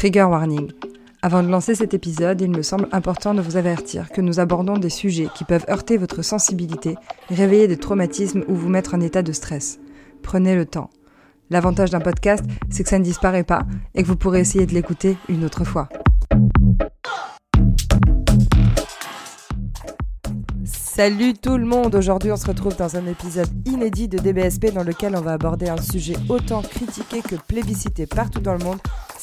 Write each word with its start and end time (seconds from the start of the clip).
Trigger 0.00 0.22
warning. 0.22 0.72
Avant 1.20 1.42
de 1.42 1.48
lancer 1.48 1.74
cet 1.74 1.92
épisode, 1.92 2.40
il 2.40 2.50
me 2.50 2.62
semble 2.62 2.88
important 2.90 3.34
de 3.34 3.42
vous 3.42 3.58
avertir 3.58 4.08
que 4.08 4.22
nous 4.22 4.40
abordons 4.40 4.78
des 4.78 4.88
sujets 4.88 5.28
qui 5.34 5.44
peuvent 5.44 5.66
heurter 5.68 5.98
votre 5.98 6.22
sensibilité, 6.22 6.96
réveiller 7.28 7.68
des 7.68 7.76
traumatismes 7.76 8.42
ou 8.48 8.54
vous 8.54 8.70
mettre 8.70 8.94
en 8.94 9.00
état 9.02 9.20
de 9.20 9.32
stress. 9.32 9.78
Prenez 10.22 10.54
le 10.54 10.64
temps. 10.64 10.88
L'avantage 11.50 11.90
d'un 11.90 12.00
podcast, 12.00 12.42
c'est 12.70 12.82
que 12.82 12.88
ça 12.88 12.98
ne 12.98 13.04
disparaît 13.04 13.44
pas 13.44 13.66
et 13.94 14.02
que 14.02 14.08
vous 14.08 14.16
pourrez 14.16 14.40
essayer 14.40 14.64
de 14.64 14.72
l'écouter 14.72 15.18
une 15.28 15.44
autre 15.44 15.64
fois. 15.64 15.90
Salut 20.64 21.34
tout 21.34 21.58
le 21.58 21.66
monde 21.66 21.94
Aujourd'hui 21.94 22.32
on 22.32 22.36
se 22.36 22.46
retrouve 22.46 22.76
dans 22.76 22.96
un 22.96 23.06
épisode 23.06 23.48
inédit 23.66 24.08
de 24.08 24.18
DBSP 24.18 24.72
dans 24.72 24.82
lequel 24.82 25.14
on 25.14 25.20
va 25.20 25.32
aborder 25.32 25.68
un 25.68 25.80
sujet 25.80 26.16
autant 26.30 26.62
critiqué 26.62 27.20
que 27.20 27.36
plébiscité 27.36 28.06
partout 28.06 28.40
dans 28.40 28.54
le 28.54 28.64
monde, 28.64 28.78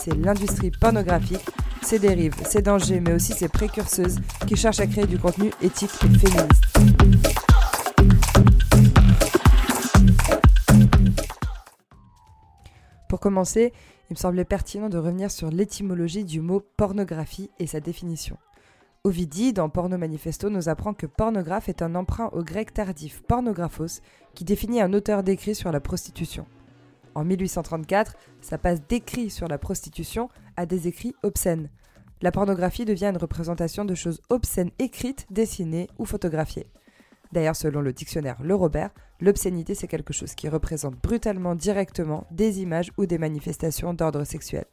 c'est 0.07 0.15
l'industrie 0.15 0.71
pornographique, 0.71 1.45
ses 1.81 1.99
dérives, 1.99 2.35
ses 2.45 2.61
dangers 2.61 3.01
mais 3.01 3.13
aussi 3.13 3.33
ses 3.33 3.49
précurseuses 3.49 4.19
qui 4.47 4.55
cherchent 4.55 4.79
à 4.79 4.87
créer 4.87 5.05
du 5.05 5.19
contenu 5.19 5.51
éthique 5.61 5.91
et 6.03 6.17
féministe. 6.17 6.63
Pour 13.09 13.19
commencer, 13.19 13.73
il 14.09 14.13
me 14.13 14.17
semblait 14.17 14.45
pertinent 14.45 14.87
de 14.87 14.97
revenir 14.97 15.29
sur 15.29 15.49
l'étymologie 15.49 16.23
du 16.23 16.39
mot 16.39 16.61
pornographie 16.77 17.49
et 17.59 17.67
sa 17.67 17.81
définition. 17.81 18.37
Ovidie, 19.03 19.51
dans 19.51 19.69
Porno 19.69 19.97
Manifesto, 19.97 20.49
nous 20.49 20.69
apprend 20.69 20.93
que 20.93 21.05
pornographe 21.05 21.67
est 21.67 21.81
un 21.81 21.95
emprunt 21.95 22.29
au 22.31 22.43
grec 22.43 22.73
tardif 22.73 23.23
pornographos 23.23 24.01
qui 24.35 24.45
définit 24.45 24.81
un 24.81 24.93
auteur 24.93 25.23
d'écrit 25.23 25.55
sur 25.55 25.71
la 25.71 25.79
prostitution. 25.81 26.45
En 27.17 27.25
1834, 27.25 28.15
ça 28.41 28.59
passe 28.59 28.79
d'écrits 28.87 29.31
sur 29.31 29.47
la 29.47 29.57
prostitution 29.57 30.29
à 30.55 30.67
des 30.67 30.87
écrits 30.87 31.15
obscènes. 31.23 31.71
La 32.21 32.31
pornographie 32.31 32.85
devient 32.85 33.07
une 33.07 33.17
représentation 33.17 33.85
de 33.85 33.95
choses 33.95 34.21
obscènes 34.29 34.69
écrites, 34.77 35.25
dessinées 35.31 35.87
ou 35.97 36.05
photographiées. 36.05 36.67
D'ailleurs, 37.31 37.55
selon 37.55 37.81
le 37.81 37.91
dictionnaire 37.91 38.37
Le 38.43 38.53
Robert, 38.53 38.91
l'obscénité 39.19 39.73
c'est 39.73 39.87
quelque 39.87 40.13
chose 40.13 40.35
qui 40.35 40.47
représente 40.47 41.01
brutalement 41.01 41.55
directement 41.55 42.27
des 42.29 42.61
images 42.61 42.91
ou 42.97 43.07
des 43.07 43.17
manifestations 43.17 43.95
d'ordre 43.95 44.23
sexuel. 44.23 44.65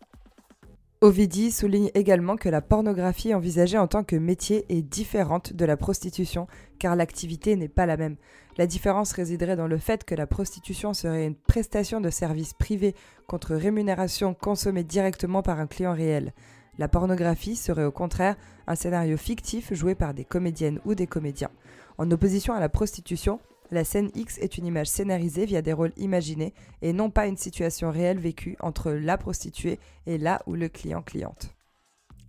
Ovidie 1.04 1.50
souligne 1.50 1.90
également 1.92 2.36
que 2.36 2.48
la 2.48 2.62
pornographie 2.62 3.34
envisagée 3.34 3.76
en 3.76 3.86
tant 3.86 4.04
que 4.04 4.16
métier 4.16 4.64
est 4.70 4.80
différente 4.80 5.52
de 5.52 5.66
la 5.66 5.76
prostitution, 5.76 6.46
car 6.78 6.96
l'activité 6.96 7.56
n'est 7.56 7.68
pas 7.68 7.84
la 7.84 7.98
même. 7.98 8.16
La 8.56 8.66
différence 8.66 9.12
résiderait 9.12 9.56
dans 9.56 9.66
le 9.66 9.76
fait 9.76 10.04
que 10.04 10.14
la 10.14 10.26
prostitution 10.26 10.94
serait 10.94 11.26
une 11.26 11.34
prestation 11.34 12.00
de 12.00 12.08
service 12.08 12.54
privé 12.54 12.94
contre 13.26 13.54
rémunération 13.54 14.32
consommée 14.32 14.82
directement 14.82 15.42
par 15.42 15.60
un 15.60 15.66
client 15.66 15.92
réel. 15.92 16.32
La 16.78 16.88
pornographie 16.88 17.54
serait 17.54 17.84
au 17.84 17.92
contraire 17.92 18.36
un 18.66 18.74
scénario 18.74 19.18
fictif 19.18 19.74
joué 19.74 19.94
par 19.94 20.14
des 20.14 20.24
comédiennes 20.24 20.80
ou 20.86 20.94
des 20.94 21.06
comédiens. 21.06 21.50
En 21.98 22.10
opposition 22.10 22.54
à 22.54 22.60
la 22.60 22.70
prostitution, 22.70 23.40
la 23.74 23.84
scène 23.84 24.10
X 24.14 24.38
est 24.38 24.56
une 24.56 24.66
image 24.66 24.86
scénarisée 24.86 25.44
via 25.44 25.60
des 25.60 25.72
rôles 25.72 25.92
imaginés 25.96 26.54
et 26.80 26.92
non 26.92 27.10
pas 27.10 27.26
une 27.26 27.36
situation 27.36 27.90
réelle 27.90 28.18
vécue 28.18 28.56
entre 28.60 28.92
la 28.92 29.18
prostituée 29.18 29.78
et 30.06 30.16
là 30.16 30.40
où 30.46 30.54
le 30.54 30.68
client-cliente. 30.68 31.50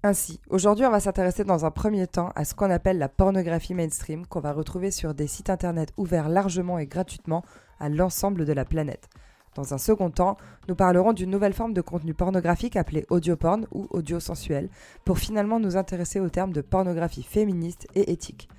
Ainsi, 0.03 0.39
aujourd'hui 0.49 0.85
on 0.85 0.91
va 0.91 0.99
s'intéresser 0.99 1.43
dans 1.45 1.65
un 1.65 1.71
premier 1.71 2.07
temps 2.07 2.31
à 2.35 2.45
ce 2.45 2.53
qu'on 2.53 2.69
appelle 2.69 2.97
la 2.97 3.09
pornographie 3.09 3.73
mainstream 3.73 4.27
qu'on 4.27 4.39
va 4.39 4.53
retrouver 4.53 4.91
sur 4.91 5.13
des 5.13 5.27
sites 5.27 5.49
internet 5.49 5.93
ouverts 5.97 6.29
largement 6.29 6.77
et 6.77 6.85
gratuitement 6.85 7.43
à 7.79 7.89
l'ensemble 7.89 8.45
de 8.45 8.53
la 8.53 8.65
planète. 8.65 9.09
Dans 9.55 9.73
un 9.73 9.77
second 9.77 10.09
temps, 10.09 10.35
nous 10.67 10.75
parlerons 10.75 11.13
d'une 11.13 11.31
nouvelle 11.31 11.53
forme 11.53 11.73
de 11.73 11.81
contenu 11.81 12.13
pornographique 12.13 12.75
appelée 12.75 13.05
audioporn 13.09 13.65
ou 13.71 13.87
audio 13.89 14.19
sensuel, 14.19 14.69
pour 15.05 15.17
finalement 15.17 15.61
nous 15.61 15.77
intéresser 15.77 16.19
au 16.19 16.29
terme 16.29 16.51
de 16.51 16.61
pornographie 16.61 17.23
féministe 17.23 17.87
et 17.95 18.11
éthique. 18.11 18.49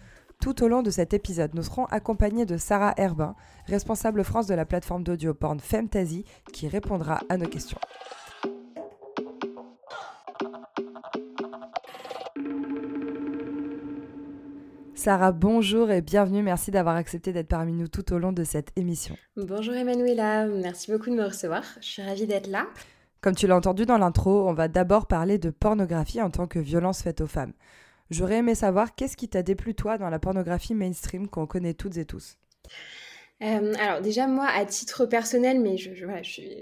Tout 0.41 0.63
au 0.63 0.69
long 0.69 0.83
de 0.83 0.91
cet 0.91 1.15
épisode, 1.15 1.55
nous 1.55 1.63
serons 1.63 1.87
accompagnés 1.87 2.47
de 2.47 2.57
Sarah 2.57 2.95
Herbin, 2.97 3.35
responsable 3.67 4.23
France 4.23 4.47
de 4.47 4.55
la 4.55 4.65
plateforme 4.65 5.03
d'audio 5.03 5.35
porn 5.35 5.59
Femtasy, 5.59 6.25
qui 6.53 6.69
répondra 6.69 7.21
à 7.29 7.37
nos 7.37 7.49
questions. 7.49 7.79
Sarah, 14.95 15.33
bonjour 15.33 15.91
et 15.91 16.03
bienvenue. 16.03 16.43
Merci 16.43 16.71
d'avoir 16.71 16.97
accepté 16.97 17.33
d'être 17.33 17.49
parmi 17.49 17.73
nous 17.73 17.87
tout 17.89 18.13
au 18.13 18.19
long 18.19 18.33
de 18.33 18.45
cette 18.45 18.73
émission. 18.77 19.17
Bonjour 19.37 19.75
Emanuela, 19.75 20.47
merci 20.47 20.91
beaucoup 20.91 21.11
de 21.11 21.15
me 21.15 21.25
recevoir. 21.25 21.63
Je 21.81 21.87
suis 21.87 22.03
ravie 22.03 22.27
d'être 22.27 22.49
là. 22.49 22.67
Comme 23.21 23.35
tu 23.35 23.47
l'as 23.47 23.57
entendu 23.57 23.87
dans 23.87 23.99
l'intro, 23.99 24.49
on 24.49 24.53
va 24.53 24.69
d'abord 24.69 25.07
parler 25.07 25.39
de 25.39 25.51
pornographie 25.51 26.21
en 26.21 26.31
tant 26.31 26.47
que 26.47 26.59
violence 26.59 27.03
faite 27.03 27.21
aux 27.21 27.27
femmes. 27.27 27.53
J'aurais 28.11 28.39
aimé 28.39 28.55
savoir 28.55 28.95
qu'est-ce 28.95 29.17
qui 29.17 29.29
t'a 29.29 29.43
déplu 29.43 29.75
toi 29.75 29.99
dans 29.99 30.11
la 30.11 30.19
pornographie 30.19 30.75
mainstream 30.75 31.29
qu'on 31.29 31.47
connaît 31.47 31.75
toutes 31.75 31.97
et 31.97 32.05
tous? 32.05 32.39
Euh, 33.43 33.75
alors 33.79 34.01
déjà 34.01 34.27
moi 34.27 34.47
à 34.47 34.65
titre 34.65 35.05
personnel, 35.05 35.61
mais 35.61 35.77
je, 35.77 35.95
je, 35.95 36.07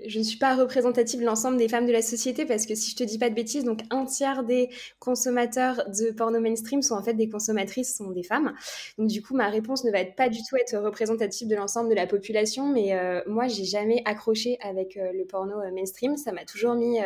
je, 0.09 0.19
ne 0.19 0.25
suis 0.25 0.39
pas 0.39 0.57
représentative 0.57 1.21
de 1.21 1.25
l'ensemble 1.25 1.57
des 1.57 1.69
femmes 1.69 1.87
de 1.87 1.93
la 1.93 2.03
société 2.03 2.47
parce 2.47 2.67
que 2.67 2.75
si 2.75 2.91
je 2.91 2.97
te 2.97 3.05
dis 3.05 3.17
pas 3.17 3.31
de 3.31 3.35
bêtises, 3.37 3.63
donc 3.63 3.83
un 3.91 4.05
tiers 4.07 4.43
des 4.43 4.71
consommateurs 4.99 5.85
de 5.89 6.11
porno 6.11 6.41
mainstream 6.41 6.83
sont 6.83 6.97
en 6.97 7.03
fait 7.03 7.15
des 7.15 7.29
consommatrices, 7.29 7.97
sont 7.97 8.11
des 8.11 8.25
femmes. 8.25 8.55
Donc 8.99 9.07
du 9.07 9.23
coup 9.23 9.37
ma 9.37 9.51
réponse 9.51 9.85
ne 9.85 9.93
va 9.93 10.01
être 10.01 10.17
pas 10.17 10.29
du 10.29 10.39
tout 10.49 10.57
être 10.57 10.77
représentative 10.79 11.47
de 11.47 11.55
l'ensemble 11.55 11.91
de 11.91 11.95
la 11.95 12.09
population, 12.09 12.67
mais 12.67 12.99
euh, 12.99 13.21
moi 13.29 13.47
j'ai 13.47 13.65
jamais 13.65 14.03
accroché 14.05 14.59
avec 14.61 14.97
euh, 14.97 15.13
le 15.13 15.25
porno 15.27 15.59
mainstream. 15.73 16.17
Ça 16.17 16.33
m'a 16.33 16.45
toujours 16.45 16.75
mis 16.75 16.99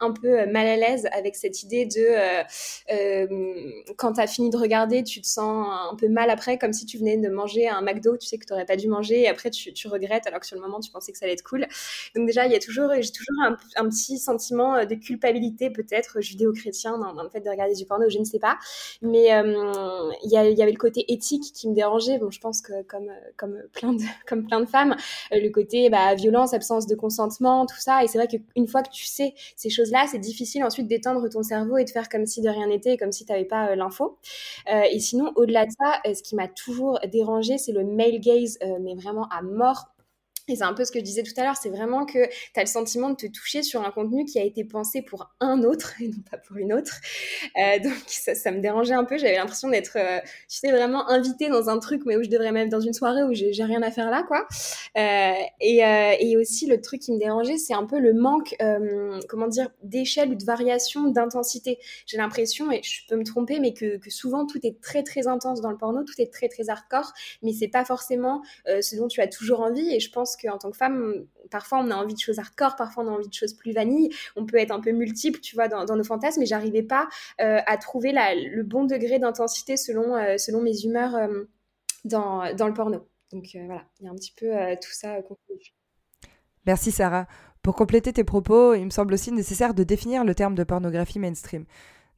un 0.00 0.12
peu 0.12 0.44
mal 0.46 0.66
à 0.66 0.76
l'aise 0.76 1.08
avec 1.12 1.36
cette 1.36 1.62
idée 1.62 1.86
de 1.86 2.44
quand 3.96 4.12
tu 4.12 4.20
as 4.20 4.26
fini 4.26 4.50
de 4.50 4.58
regarder, 4.58 5.02
tu 5.04 5.22
te 5.22 5.26
sens 5.26 5.68
un 5.90 5.96
peu 5.96 6.08
mal 6.08 6.28
après, 6.28 6.58
comme 6.58 6.74
si 6.74 6.84
tu 6.84 6.98
venais 6.98 7.16
de 7.16 7.28
manger 7.30 7.66
un 7.66 7.80
McDo, 7.80 8.18
tu 8.18 8.26
sais 8.26 8.36
que 8.36 8.44
tu 8.44 8.52
n'aurais 8.52 8.66
pas 8.66 8.76
dû 8.76 8.88
manger 8.88 9.05
et 9.14 9.28
après 9.28 9.50
tu, 9.50 9.88
regrettes 9.88 10.26
alors 10.26 10.40
que 10.40 10.46
sur 10.46 10.56
le 10.56 10.62
moment 10.62 10.80
tu 10.80 10.90
pensais 10.90 11.12
que 11.12 11.18
ça 11.18 11.24
allait 11.24 11.34
être 11.34 11.44
cool. 11.44 11.66
Donc 12.14 12.26
déjà 12.26 12.46
il 12.46 12.52
y 12.52 12.56
a 12.56 12.58
toujours 12.58 12.90
j'ai 12.98 13.10
toujours 13.10 13.42
un, 13.76 13.88
petit 13.88 14.18
sentiment 14.18 14.76
euh, 14.76 14.84
de 14.84 14.94
culpabilité 14.94 15.70
peut-être 15.70 16.20
judéo-chrétien 16.20 16.98
dans, 16.98 17.22
le 17.22 17.28
fait 17.28 17.40
de 17.40 17.50
regarder 17.50 17.74
du 17.74 17.84
porno, 17.86 18.08
je 18.08 18.18
ne 18.18 18.24
sais 18.24 18.38
pas. 18.38 18.58
Mais 19.02 19.32
euh, 19.32 20.10
il 20.24 20.30
y, 20.30 20.36
avait 20.36 20.70
le 20.70 20.78
côté 20.78 21.04
éthique 21.12 21.52
qui 21.54 21.68
me 21.68 21.74
dérangeait. 21.74 22.18
Bon 22.18 22.30
je 22.30 22.40
pense 22.40 22.60
que 22.60 22.82
comme 22.82 23.10
comme 23.36 23.62
plein 23.72 23.92
de 23.92 24.02
comme 24.26 24.46
plein 24.46 24.60
de 24.60 24.66
femmes, 24.66 24.96
euh, 25.32 25.40
le 25.40 25.50
côté 25.50 25.88
bah, 25.90 26.14
violence, 26.14 26.54
absence 26.54 26.86
de 26.86 26.94
consentement, 26.94 27.66
tout 27.66 27.78
ça. 27.78 28.02
Et 28.04 28.08
c'est 28.08 28.18
vrai 28.18 28.28
qu'une 28.28 28.68
fois 28.68 28.82
que 28.82 28.90
tu 28.90 29.06
sais 29.06 29.34
ces 29.56 29.70
choses-là, 29.70 30.06
c'est 30.10 30.18
difficile 30.18 30.64
ensuite 30.64 30.86
d'étendre 30.86 31.28
ton 31.28 31.42
cerveau 31.42 31.76
et 31.78 31.84
de 31.84 31.90
faire 31.90 32.08
comme 32.08 32.26
si 32.26 32.40
de 32.40 32.48
rien 32.48 32.66
n'était, 32.66 32.96
comme 32.96 33.12
si 33.12 33.24
tu 33.24 33.32
n'avais 33.32 33.44
pas 33.44 33.74
l'info. 33.76 34.18
et 34.68 34.98
sinon, 35.00 35.32
au-delà 35.36 35.66
de 35.66 35.70
ça, 35.70 36.14
ce 36.14 36.22
qui 36.22 36.34
m'a 36.34 36.48
toujours 36.48 36.98
dérangé, 37.10 37.58
c'est 37.58 37.72
le 37.72 37.84
male 37.84 38.20
gaze, 38.20 38.58
mais 38.80 38.94
vraiment 38.96 39.28
à 39.28 39.42
mort 39.42 39.88
et 40.48 40.56
c'est 40.56 40.64
un 40.64 40.74
peu 40.74 40.84
ce 40.84 40.92
que 40.92 41.00
je 41.00 41.04
disais 41.04 41.22
tout 41.22 41.32
à 41.38 41.42
l'heure, 41.42 41.56
c'est 41.60 41.70
vraiment 41.70 42.06
que 42.06 42.26
tu 42.26 42.60
as 42.60 42.60
le 42.60 42.68
sentiment 42.68 43.10
de 43.10 43.16
te 43.16 43.26
toucher 43.26 43.62
sur 43.62 43.84
un 43.84 43.90
contenu 43.90 44.24
qui 44.24 44.38
a 44.38 44.44
été 44.44 44.64
pensé 44.64 45.02
pour 45.02 45.34
un 45.40 45.62
autre 45.64 45.94
et 46.00 46.08
non 46.08 46.22
pas 46.30 46.38
pour 46.38 46.56
une 46.56 46.72
autre. 46.72 47.00
Euh, 47.58 47.78
donc 47.80 47.94
ça, 48.06 48.50
me 48.52 48.60
dérangeait 48.60 48.94
un 48.94 49.04
peu, 49.04 49.18
j'avais 49.18 49.36
l'impression 49.36 49.68
d'être, 49.68 49.96
euh, 49.96 50.20
tu 50.48 50.58
sais, 50.58 50.70
vraiment 50.70 51.08
invitée 51.08 51.48
dans 51.48 51.68
un 51.68 51.78
truc, 51.78 52.02
mais 52.06 52.16
où 52.16 52.22
je 52.22 52.28
devrais 52.28 52.52
même 52.52 52.68
dans 52.68 52.80
une 52.80 52.92
soirée 52.92 53.24
où 53.24 53.34
j'ai 53.34 53.64
rien 53.64 53.82
à 53.82 53.90
faire 53.90 54.10
là, 54.10 54.22
quoi. 54.22 54.46
Euh, 54.96 55.32
et, 55.60 55.84
euh, 55.84 56.12
et, 56.20 56.36
aussi, 56.36 56.66
le 56.66 56.80
truc 56.80 57.00
qui 57.00 57.12
me 57.12 57.18
dérangeait, 57.18 57.56
c'est 57.56 57.74
un 57.74 57.84
peu 57.84 57.98
le 57.98 58.12
manque, 58.14 58.54
comment 59.28 59.48
dire, 59.48 59.68
d'échelle 59.82 60.30
ou 60.30 60.34
de 60.34 60.44
variation 60.44 61.08
d'intensité. 61.10 61.78
J'ai 62.06 62.18
l'impression, 62.18 62.70
et 62.70 62.82
je 62.82 63.00
peux 63.08 63.16
me 63.16 63.24
tromper, 63.24 63.58
mais 63.58 63.72
que, 63.72 63.96
que, 63.96 64.10
souvent 64.10 64.46
tout 64.46 64.60
est 64.64 64.80
très 64.80 65.02
très 65.02 65.26
intense 65.26 65.60
dans 65.60 65.70
le 65.70 65.76
porno, 65.76 66.04
tout 66.04 66.14
est 66.18 66.32
très 66.32 66.48
très 66.48 66.68
hardcore, 66.68 67.12
mais 67.42 67.52
c'est 67.52 67.68
pas 67.68 67.84
forcément 67.84 68.42
ce 68.66 68.96
dont 68.96 69.08
tu 69.08 69.20
as 69.20 69.28
toujours 69.28 69.60
envie. 69.60 69.94
Et 69.94 70.00
je 70.00 70.10
pense 70.10 70.35
qu'en 70.36 70.58
tant 70.58 70.70
que 70.70 70.76
femme, 70.76 71.26
parfois 71.50 71.78
on 71.78 71.90
a 71.90 71.94
envie 71.94 72.14
de 72.14 72.18
choses 72.18 72.38
hardcore, 72.38 72.76
parfois 72.76 73.04
on 73.04 73.08
a 73.08 73.10
envie 73.10 73.28
de 73.28 73.34
choses 73.34 73.54
plus 73.54 73.72
vanille. 73.72 74.10
On 74.36 74.46
peut 74.46 74.56
être 74.56 74.70
un 74.70 74.80
peu 74.80 74.92
multiple, 74.92 75.40
tu 75.40 75.54
vois, 75.54 75.68
dans, 75.68 75.84
nos 75.84 76.04
fantasmes, 76.04 76.40
mais 76.40 76.46
j'arrivais 76.46 76.82
pas 76.82 77.08
euh, 77.40 77.60
à 77.66 77.76
trouver 77.76 78.12
le 78.12 78.62
bon 78.62 78.84
degré 78.84 79.18
d'intensité 79.18 79.76
selon, 79.76 80.16
euh, 80.16 80.38
selon 80.38 80.60
mes 80.60 80.84
humeurs 80.84 81.14
euh, 81.14 81.44
dans, 82.04 82.44
le 82.44 82.74
porno. 82.74 83.08
Donc 83.32 83.44
voilà, 83.54 83.84
il 84.00 84.06
y 84.06 84.08
a 84.08 84.12
un 84.12 84.14
petit 84.14 84.34
peu 84.36 84.50
tout 84.80 84.92
ça. 84.92 85.18
Merci 86.66 86.92
Sarah. 86.92 87.26
Pour 87.62 87.74
compléter 87.74 88.12
tes 88.12 88.22
propos, 88.22 88.74
il 88.74 88.84
me 88.84 88.90
semble 88.90 89.14
aussi 89.14 89.32
nécessaire 89.32 89.74
de 89.74 89.82
définir 89.82 90.24
le 90.24 90.34
terme 90.34 90.54
de 90.54 90.62
pornographie 90.62 91.18
mainstream. 91.18 91.64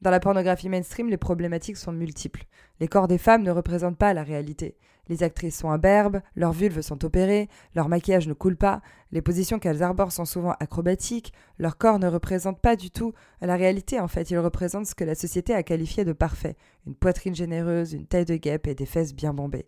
Dans 0.00 0.10
la 0.10 0.20
pornographie 0.20 0.68
mainstream, 0.68 1.08
les 1.08 1.16
problématiques 1.16 1.76
sont 1.76 1.92
multiples. 1.92 2.44
Les 2.78 2.86
corps 2.86 3.08
des 3.08 3.18
femmes 3.18 3.42
ne 3.42 3.50
représentent 3.50 3.98
pas 3.98 4.14
la 4.14 4.22
réalité. 4.22 4.76
Les 5.08 5.22
actrices 5.22 5.58
sont 5.58 5.70
imberbes, 5.70 6.20
leurs 6.36 6.52
vulves 6.52 6.82
sont 6.82 7.04
opérées, 7.04 7.48
leur 7.74 7.88
maquillage 7.88 8.28
ne 8.28 8.34
coule 8.34 8.56
pas, 8.56 8.82
les 9.10 9.22
positions 9.22 9.58
qu'elles 9.58 9.82
arborent 9.82 10.12
sont 10.12 10.26
souvent 10.26 10.54
acrobatiques, 10.60 11.32
leur 11.58 11.78
corps 11.78 11.98
ne 11.98 12.06
représente 12.06 12.60
pas 12.60 12.76
du 12.76 12.90
tout 12.90 13.14
la 13.40 13.56
réalité 13.56 13.98
en 14.00 14.08
fait, 14.08 14.30
ils 14.30 14.38
représentent 14.38 14.86
ce 14.86 14.94
que 14.94 15.04
la 15.04 15.14
société 15.14 15.54
a 15.54 15.62
qualifié 15.62 16.04
de 16.04 16.12
parfait, 16.12 16.56
une 16.86 16.94
poitrine 16.94 17.34
généreuse, 17.34 17.94
une 17.94 18.06
taille 18.06 18.26
de 18.26 18.36
guêpe 18.36 18.66
et 18.66 18.74
des 18.74 18.86
fesses 18.86 19.14
bien 19.14 19.32
bombées. 19.32 19.66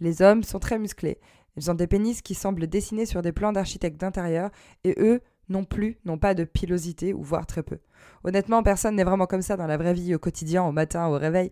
Les 0.00 0.20
hommes 0.20 0.42
sont 0.42 0.58
très 0.58 0.78
musclés, 0.78 1.18
ils 1.56 1.70
ont 1.70 1.74
des 1.74 1.86
pénis 1.86 2.20
qui 2.20 2.34
semblent 2.34 2.66
dessinés 2.66 3.06
sur 3.06 3.22
des 3.22 3.32
plans 3.32 3.52
d'architectes 3.52 4.00
d'intérieur 4.00 4.50
et 4.82 4.94
eux 4.98 5.22
non 5.48 5.64
plus 5.64 5.98
n'ont 6.04 6.18
pas 6.18 6.34
de 6.34 6.44
pilosité, 6.44 7.12
ou 7.14 7.22
voire 7.22 7.46
très 7.46 7.62
peu. 7.62 7.78
Honnêtement, 8.24 8.62
personne 8.62 8.96
n'est 8.96 9.04
vraiment 9.04 9.26
comme 9.26 9.42
ça 9.42 9.56
dans 9.56 9.66
la 9.66 9.76
vraie 9.76 9.94
vie, 9.94 10.14
au 10.14 10.18
quotidien, 10.18 10.64
au 10.64 10.72
matin, 10.72 11.06
au 11.06 11.18
réveil. 11.18 11.50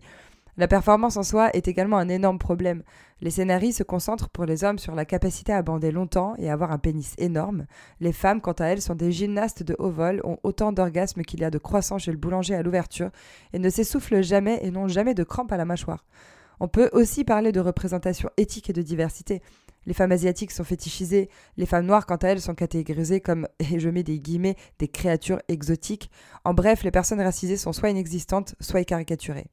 La 0.55 0.67
performance 0.67 1.17
en 1.17 1.23
soi 1.23 1.49
est 1.53 1.67
également 1.67 1.97
un 1.97 2.09
énorme 2.09 2.37
problème. 2.37 2.83
Les 3.21 3.31
scénarii 3.31 3.73
se 3.73 3.81
concentrent 3.81 4.29
pour 4.29 4.45
les 4.45 4.63
hommes 4.63 4.77
sur 4.77 4.93
la 4.93 5.03
capacité 5.03 5.51
à 5.51 5.63
bander 5.63 5.91
longtemps 5.91 6.35
et 6.37 6.51
avoir 6.51 6.71
un 6.71 6.77
pénis 6.77 7.15
énorme. 7.17 7.65
Les 7.99 8.11
femmes, 8.11 8.39
quant 8.39 8.51
à 8.53 8.65
elles, 8.65 8.81
sont 8.81 8.93
des 8.93 9.11
gymnastes 9.11 9.63
de 9.63 9.75
haut 9.79 9.89
vol, 9.89 10.21
ont 10.23 10.37
autant 10.43 10.71
d'orgasmes 10.71 11.23
qu'il 11.23 11.39
y 11.39 11.43
a 11.43 11.49
de 11.49 11.57
croissants 11.57 11.97
chez 11.97 12.11
le 12.11 12.17
boulanger 12.17 12.53
à 12.53 12.61
l'ouverture, 12.61 13.09
et 13.53 13.59
ne 13.59 13.69
s'essoufflent 13.69 14.21
jamais 14.21 14.59
et 14.61 14.69
n'ont 14.69 14.87
jamais 14.87 15.15
de 15.15 15.23
crampes 15.23 15.51
à 15.51 15.57
la 15.57 15.65
mâchoire. 15.65 16.05
On 16.59 16.67
peut 16.67 16.89
aussi 16.93 17.23
parler 17.23 17.51
de 17.51 17.59
représentation 17.59 18.29
éthique 18.37 18.69
et 18.69 18.73
de 18.73 18.83
diversité. 18.83 19.41
Les 19.85 19.93
femmes 19.93 20.11
asiatiques 20.11 20.51
sont 20.51 20.63
fétichisées, 20.63 21.29
les 21.57 21.65
femmes 21.65 21.85
noires, 21.85 22.05
quant 22.05 22.15
à 22.15 22.29
elles, 22.29 22.41
sont 22.41 22.55
catégorisées 22.55 23.21
comme, 23.21 23.47
et 23.59 23.79
je 23.79 23.89
mets 23.89 24.03
des 24.03 24.19
guillemets, 24.19 24.55
des 24.79 24.87
créatures 24.87 25.41
exotiques. 25.47 26.09
En 26.45 26.53
bref, 26.53 26.83
les 26.83 26.91
personnes 26.91 27.21
racisées 27.21 27.57
sont 27.57 27.73
soit 27.73 27.89
inexistantes, 27.89 28.55
soit 28.59 28.83
caricaturées. 28.83 29.47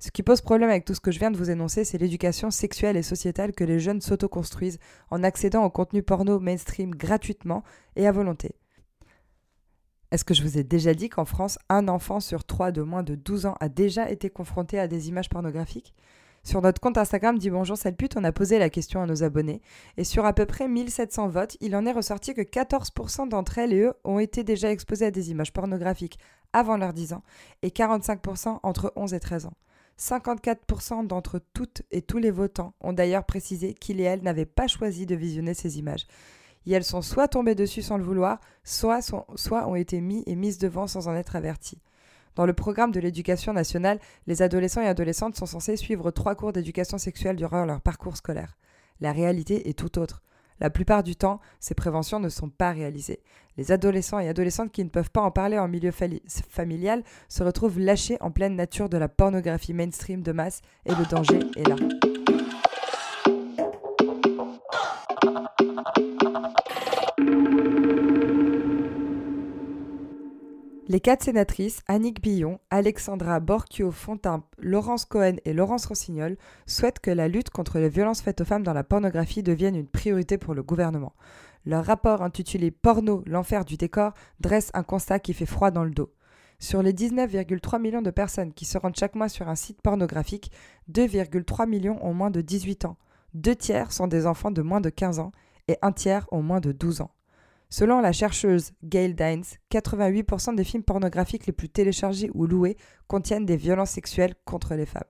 Ce 0.00 0.12
qui 0.12 0.22
pose 0.22 0.40
problème 0.40 0.70
avec 0.70 0.84
tout 0.84 0.94
ce 0.94 1.00
que 1.00 1.10
je 1.10 1.18
viens 1.18 1.32
de 1.32 1.36
vous 1.36 1.50
énoncer, 1.50 1.84
c'est 1.84 1.98
l'éducation 1.98 2.52
sexuelle 2.52 2.96
et 2.96 3.02
sociétale 3.02 3.52
que 3.52 3.64
les 3.64 3.80
jeunes 3.80 4.00
s'autoconstruisent 4.00 4.78
en 5.10 5.24
accédant 5.24 5.64
au 5.64 5.70
contenu 5.70 6.04
porno 6.04 6.38
mainstream 6.38 6.92
gratuitement 6.92 7.64
et 7.96 8.06
à 8.06 8.12
volonté. 8.12 8.54
Est-ce 10.12 10.24
que 10.24 10.34
je 10.34 10.42
vous 10.42 10.56
ai 10.56 10.62
déjà 10.62 10.94
dit 10.94 11.08
qu'en 11.08 11.24
France, 11.24 11.58
un 11.68 11.88
enfant 11.88 12.20
sur 12.20 12.44
trois 12.44 12.70
de 12.70 12.80
moins 12.80 13.02
de 13.02 13.16
12 13.16 13.46
ans 13.46 13.56
a 13.60 13.68
déjà 13.68 14.08
été 14.08 14.30
confronté 14.30 14.78
à 14.78 14.86
des 14.86 15.08
images 15.08 15.28
pornographiques? 15.28 15.94
Sur 16.48 16.62
notre 16.62 16.80
compte 16.80 16.96
Instagram 16.96 17.36
dit 17.36 17.50
bonjour 17.50 17.76
pute, 17.98 18.16
on 18.16 18.24
a 18.24 18.32
posé 18.32 18.58
la 18.58 18.70
question 18.70 19.02
à 19.02 19.06
nos 19.06 19.22
abonnés 19.22 19.60
et 19.98 20.04
sur 20.04 20.24
à 20.24 20.32
peu 20.32 20.46
près 20.46 20.66
1700 20.66 21.28
votes, 21.28 21.58
il 21.60 21.76
en 21.76 21.84
est 21.84 21.92
ressorti 21.92 22.32
que 22.32 22.40
14% 22.40 23.28
d'entre 23.28 23.58
elles 23.58 23.74
et 23.74 23.80
eux 23.80 23.92
ont 24.02 24.18
été 24.18 24.44
déjà 24.44 24.70
exposés 24.70 25.04
à 25.04 25.10
des 25.10 25.30
images 25.30 25.52
pornographiques 25.52 26.18
avant 26.54 26.78
leurs 26.78 26.94
10 26.94 27.12
ans 27.12 27.22
et 27.60 27.68
45% 27.68 28.60
entre 28.62 28.94
11 28.96 29.12
et 29.12 29.20
13 29.20 29.44
ans. 29.44 29.52
54% 29.98 31.06
d'entre 31.06 31.38
toutes 31.52 31.82
et 31.90 32.00
tous 32.00 32.16
les 32.16 32.30
votants 32.30 32.72
ont 32.80 32.94
d'ailleurs 32.94 33.26
précisé 33.26 33.74
qu'ils 33.74 34.00
et 34.00 34.04
elles 34.04 34.22
n'avaient 34.22 34.46
pas 34.46 34.68
choisi 34.68 35.04
de 35.04 35.16
visionner 35.16 35.52
ces 35.52 35.78
images. 35.78 36.06
Et 36.64 36.72
elles 36.72 36.82
sont 36.82 37.02
soit 37.02 37.28
tombées 37.28 37.56
dessus 37.56 37.82
sans 37.82 37.98
le 37.98 38.04
vouloir, 38.04 38.40
soit, 38.64 39.02
soit 39.02 39.68
ont 39.68 39.74
été 39.74 40.00
mis 40.00 40.22
et 40.26 40.34
mises 40.34 40.56
devant 40.56 40.86
sans 40.86 41.08
en 41.08 41.14
être 41.14 41.36
averties. 41.36 41.82
Dans 42.34 42.46
le 42.46 42.52
programme 42.52 42.92
de 42.92 43.00
l'éducation 43.00 43.52
nationale, 43.52 43.98
les 44.26 44.42
adolescents 44.42 44.80
et 44.80 44.88
adolescentes 44.88 45.36
sont 45.36 45.46
censés 45.46 45.76
suivre 45.76 46.10
trois 46.10 46.34
cours 46.34 46.52
d'éducation 46.52 46.98
sexuelle 46.98 47.36
durant 47.36 47.64
leur 47.64 47.80
parcours 47.80 48.16
scolaire. 48.16 48.56
La 49.00 49.12
réalité 49.12 49.68
est 49.68 49.78
tout 49.78 49.98
autre. 49.98 50.22
La 50.60 50.70
plupart 50.70 51.02
du 51.02 51.14
temps, 51.14 51.40
ces 51.60 51.74
préventions 51.74 52.18
ne 52.20 52.28
sont 52.28 52.48
pas 52.48 52.72
réalisées. 52.72 53.20
Les 53.56 53.70
adolescents 53.72 54.18
et 54.18 54.28
adolescentes 54.28 54.72
qui 54.72 54.84
ne 54.84 54.88
peuvent 54.88 55.10
pas 55.10 55.20
en 55.20 55.30
parler 55.30 55.58
en 55.58 55.68
milieu 55.68 55.92
familial 56.48 57.02
se 57.28 57.42
retrouvent 57.42 57.78
lâchés 57.78 58.18
en 58.20 58.30
pleine 58.30 58.56
nature 58.56 58.88
de 58.88 58.98
la 58.98 59.08
pornographie 59.08 59.74
mainstream 59.74 60.22
de 60.22 60.32
masse 60.32 60.62
et 60.84 60.94
le 60.94 61.04
danger 61.06 61.40
est 61.56 61.68
là. 61.68 61.76
Les 70.98 71.02
quatre 71.02 71.22
sénatrices, 71.22 71.84
Annick 71.86 72.20
Billon, 72.20 72.58
Alexandra 72.70 73.38
Borchio-Fontin, 73.38 74.42
Laurence 74.58 75.04
Cohen 75.04 75.36
et 75.44 75.52
Laurence 75.52 75.86
Rossignol, 75.86 76.36
souhaitent 76.66 76.98
que 76.98 77.12
la 77.12 77.28
lutte 77.28 77.50
contre 77.50 77.78
les 77.78 77.88
violences 77.88 78.20
faites 78.20 78.40
aux 78.40 78.44
femmes 78.44 78.64
dans 78.64 78.72
la 78.72 78.82
pornographie 78.82 79.44
devienne 79.44 79.76
une 79.76 79.86
priorité 79.86 80.38
pour 80.38 80.54
le 80.54 80.64
gouvernement. 80.64 81.12
Leur 81.64 81.84
rapport 81.84 82.22
intitulé 82.22 82.72
Porno, 82.72 83.22
l'enfer 83.26 83.64
du 83.64 83.76
décor 83.76 84.12
dresse 84.40 84.72
un 84.74 84.82
constat 84.82 85.20
qui 85.20 85.34
fait 85.34 85.46
froid 85.46 85.70
dans 85.70 85.84
le 85.84 85.92
dos. 85.92 86.12
Sur 86.58 86.82
les 86.82 86.92
19,3 86.92 87.80
millions 87.80 88.02
de 88.02 88.10
personnes 88.10 88.52
qui 88.52 88.64
se 88.64 88.76
rendent 88.76 88.96
chaque 88.96 89.14
mois 89.14 89.28
sur 89.28 89.48
un 89.48 89.54
site 89.54 89.80
pornographique, 89.82 90.50
2,3 90.90 91.68
millions 91.68 92.04
ont 92.04 92.12
moins 92.12 92.32
de 92.32 92.40
18 92.40 92.86
ans. 92.86 92.96
Deux 93.34 93.54
tiers 93.54 93.92
sont 93.92 94.08
des 94.08 94.26
enfants 94.26 94.50
de 94.50 94.62
moins 94.62 94.80
de 94.80 94.90
15 94.90 95.20
ans 95.20 95.30
et 95.68 95.76
un 95.80 95.92
tiers 95.92 96.26
ont 96.32 96.42
moins 96.42 96.58
de 96.58 96.72
12 96.72 97.02
ans. 97.02 97.12
Selon 97.70 98.00
la 98.00 98.12
chercheuse 98.12 98.72
Gail 98.82 99.14
Dines, 99.14 99.44
88% 99.70 100.54
des 100.54 100.64
films 100.64 100.82
pornographiques 100.82 101.46
les 101.46 101.52
plus 101.52 101.68
téléchargés 101.68 102.30
ou 102.32 102.46
loués 102.46 102.78
contiennent 103.08 103.44
des 103.44 103.56
violences 103.56 103.90
sexuelles 103.90 104.34
contre 104.46 104.74
les 104.74 104.86
femmes. 104.86 105.02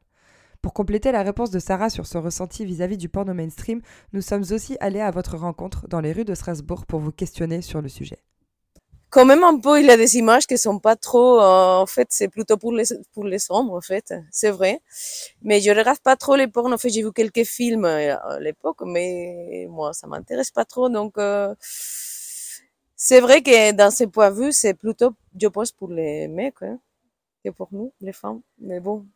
Pour 0.60 0.72
compléter 0.72 1.12
la 1.12 1.22
réponse 1.22 1.50
de 1.52 1.60
Sarah 1.60 1.88
sur 1.88 2.06
son 2.06 2.20
ressenti 2.20 2.64
vis-à-vis 2.64 2.99
du 2.99 3.08
porno 3.08 3.32
mainstream, 3.32 3.81
nous 4.12 4.22
sommes 4.22 4.44
aussi 4.50 4.76
allés 4.81 5.00
à 5.00 5.12
votre 5.12 5.37
rencontre 5.37 5.87
dans 5.87 6.00
les 6.00 6.12
rues 6.12 6.25
de 6.25 6.34
Strasbourg 6.34 6.84
pour 6.84 6.99
vous 6.99 7.12
questionner 7.12 7.62
sur 7.62 7.81
le 7.81 7.88
sujet. 7.88 8.19
Quand 9.11 9.25
même 9.25 9.43
un 9.43 9.58
peu, 9.58 9.81
il 9.81 9.87
y 9.87 9.90
a 9.90 9.96
des 9.96 10.16
images 10.19 10.46
qui 10.46 10.58
sont 10.58 10.81
pas 10.81 10.96
trop, 10.96 11.40
euh, 11.40 11.76
en 11.76 11.87
fait, 11.87 12.08
c'est 12.11 12.28
plutôt 12.28 12.58
pour 12.58 12.72
les, 12.72 12.84
pour 13.14 13.25
les 13.25 13.38
sombres, 13.38 13.75
en 13.75 13.81
fait, 13.81 14.12
c'est 14.31 14.50
vrai. 14.50 14.82
Mais 15.43 15.61
je 15.61 15.70
regarde 15.70 16.00
pas 16.00 16.16
trop 16.16 16.37
les 16.37 16.46
pornos, 16.46 16.75
en 16.75 16.78
fait, 16.78 16.90
j'ai 16.90 17.02
vu 17.02 17.12
quelques 17.12 17.44
films 17.44 17.87
euh, 17.87 18.16
à 18.19 18.38
l'époque, 18.38 18.82
mais 18.84 19.66
moi, 19.70 19.94
ça 19.94 20.06
m'intéresse 20.08 20.50
pas 20.50 20.66
trop, 20.66 20.90
donc, 20.90 21.16
euh, 21.16 21.54
c'est 23.00 23.20
vrai 23.20 23.42
que 23.42 23.72
dans 23.72 23.92
ce 23.92 24.04
point 24.04 24.30
de 24.32 24.34
vue, 24.34 24.52
c'est 24.52 24.74
plutôt, 24.74 25.14
je 25.40 25.46
pense, 25.46 25.70
pour 25.70 25.88
les 25.88 26.26
mecs 26.26 26.60
hein, 26.62 26.80
que 27.44 27.50
pour 27.50 27.68
nous, 27.70 27.92
les 28.00 28.12
femmes. 28.12 28.40
Mais 28.58 28.80
bon. 28.80 29.06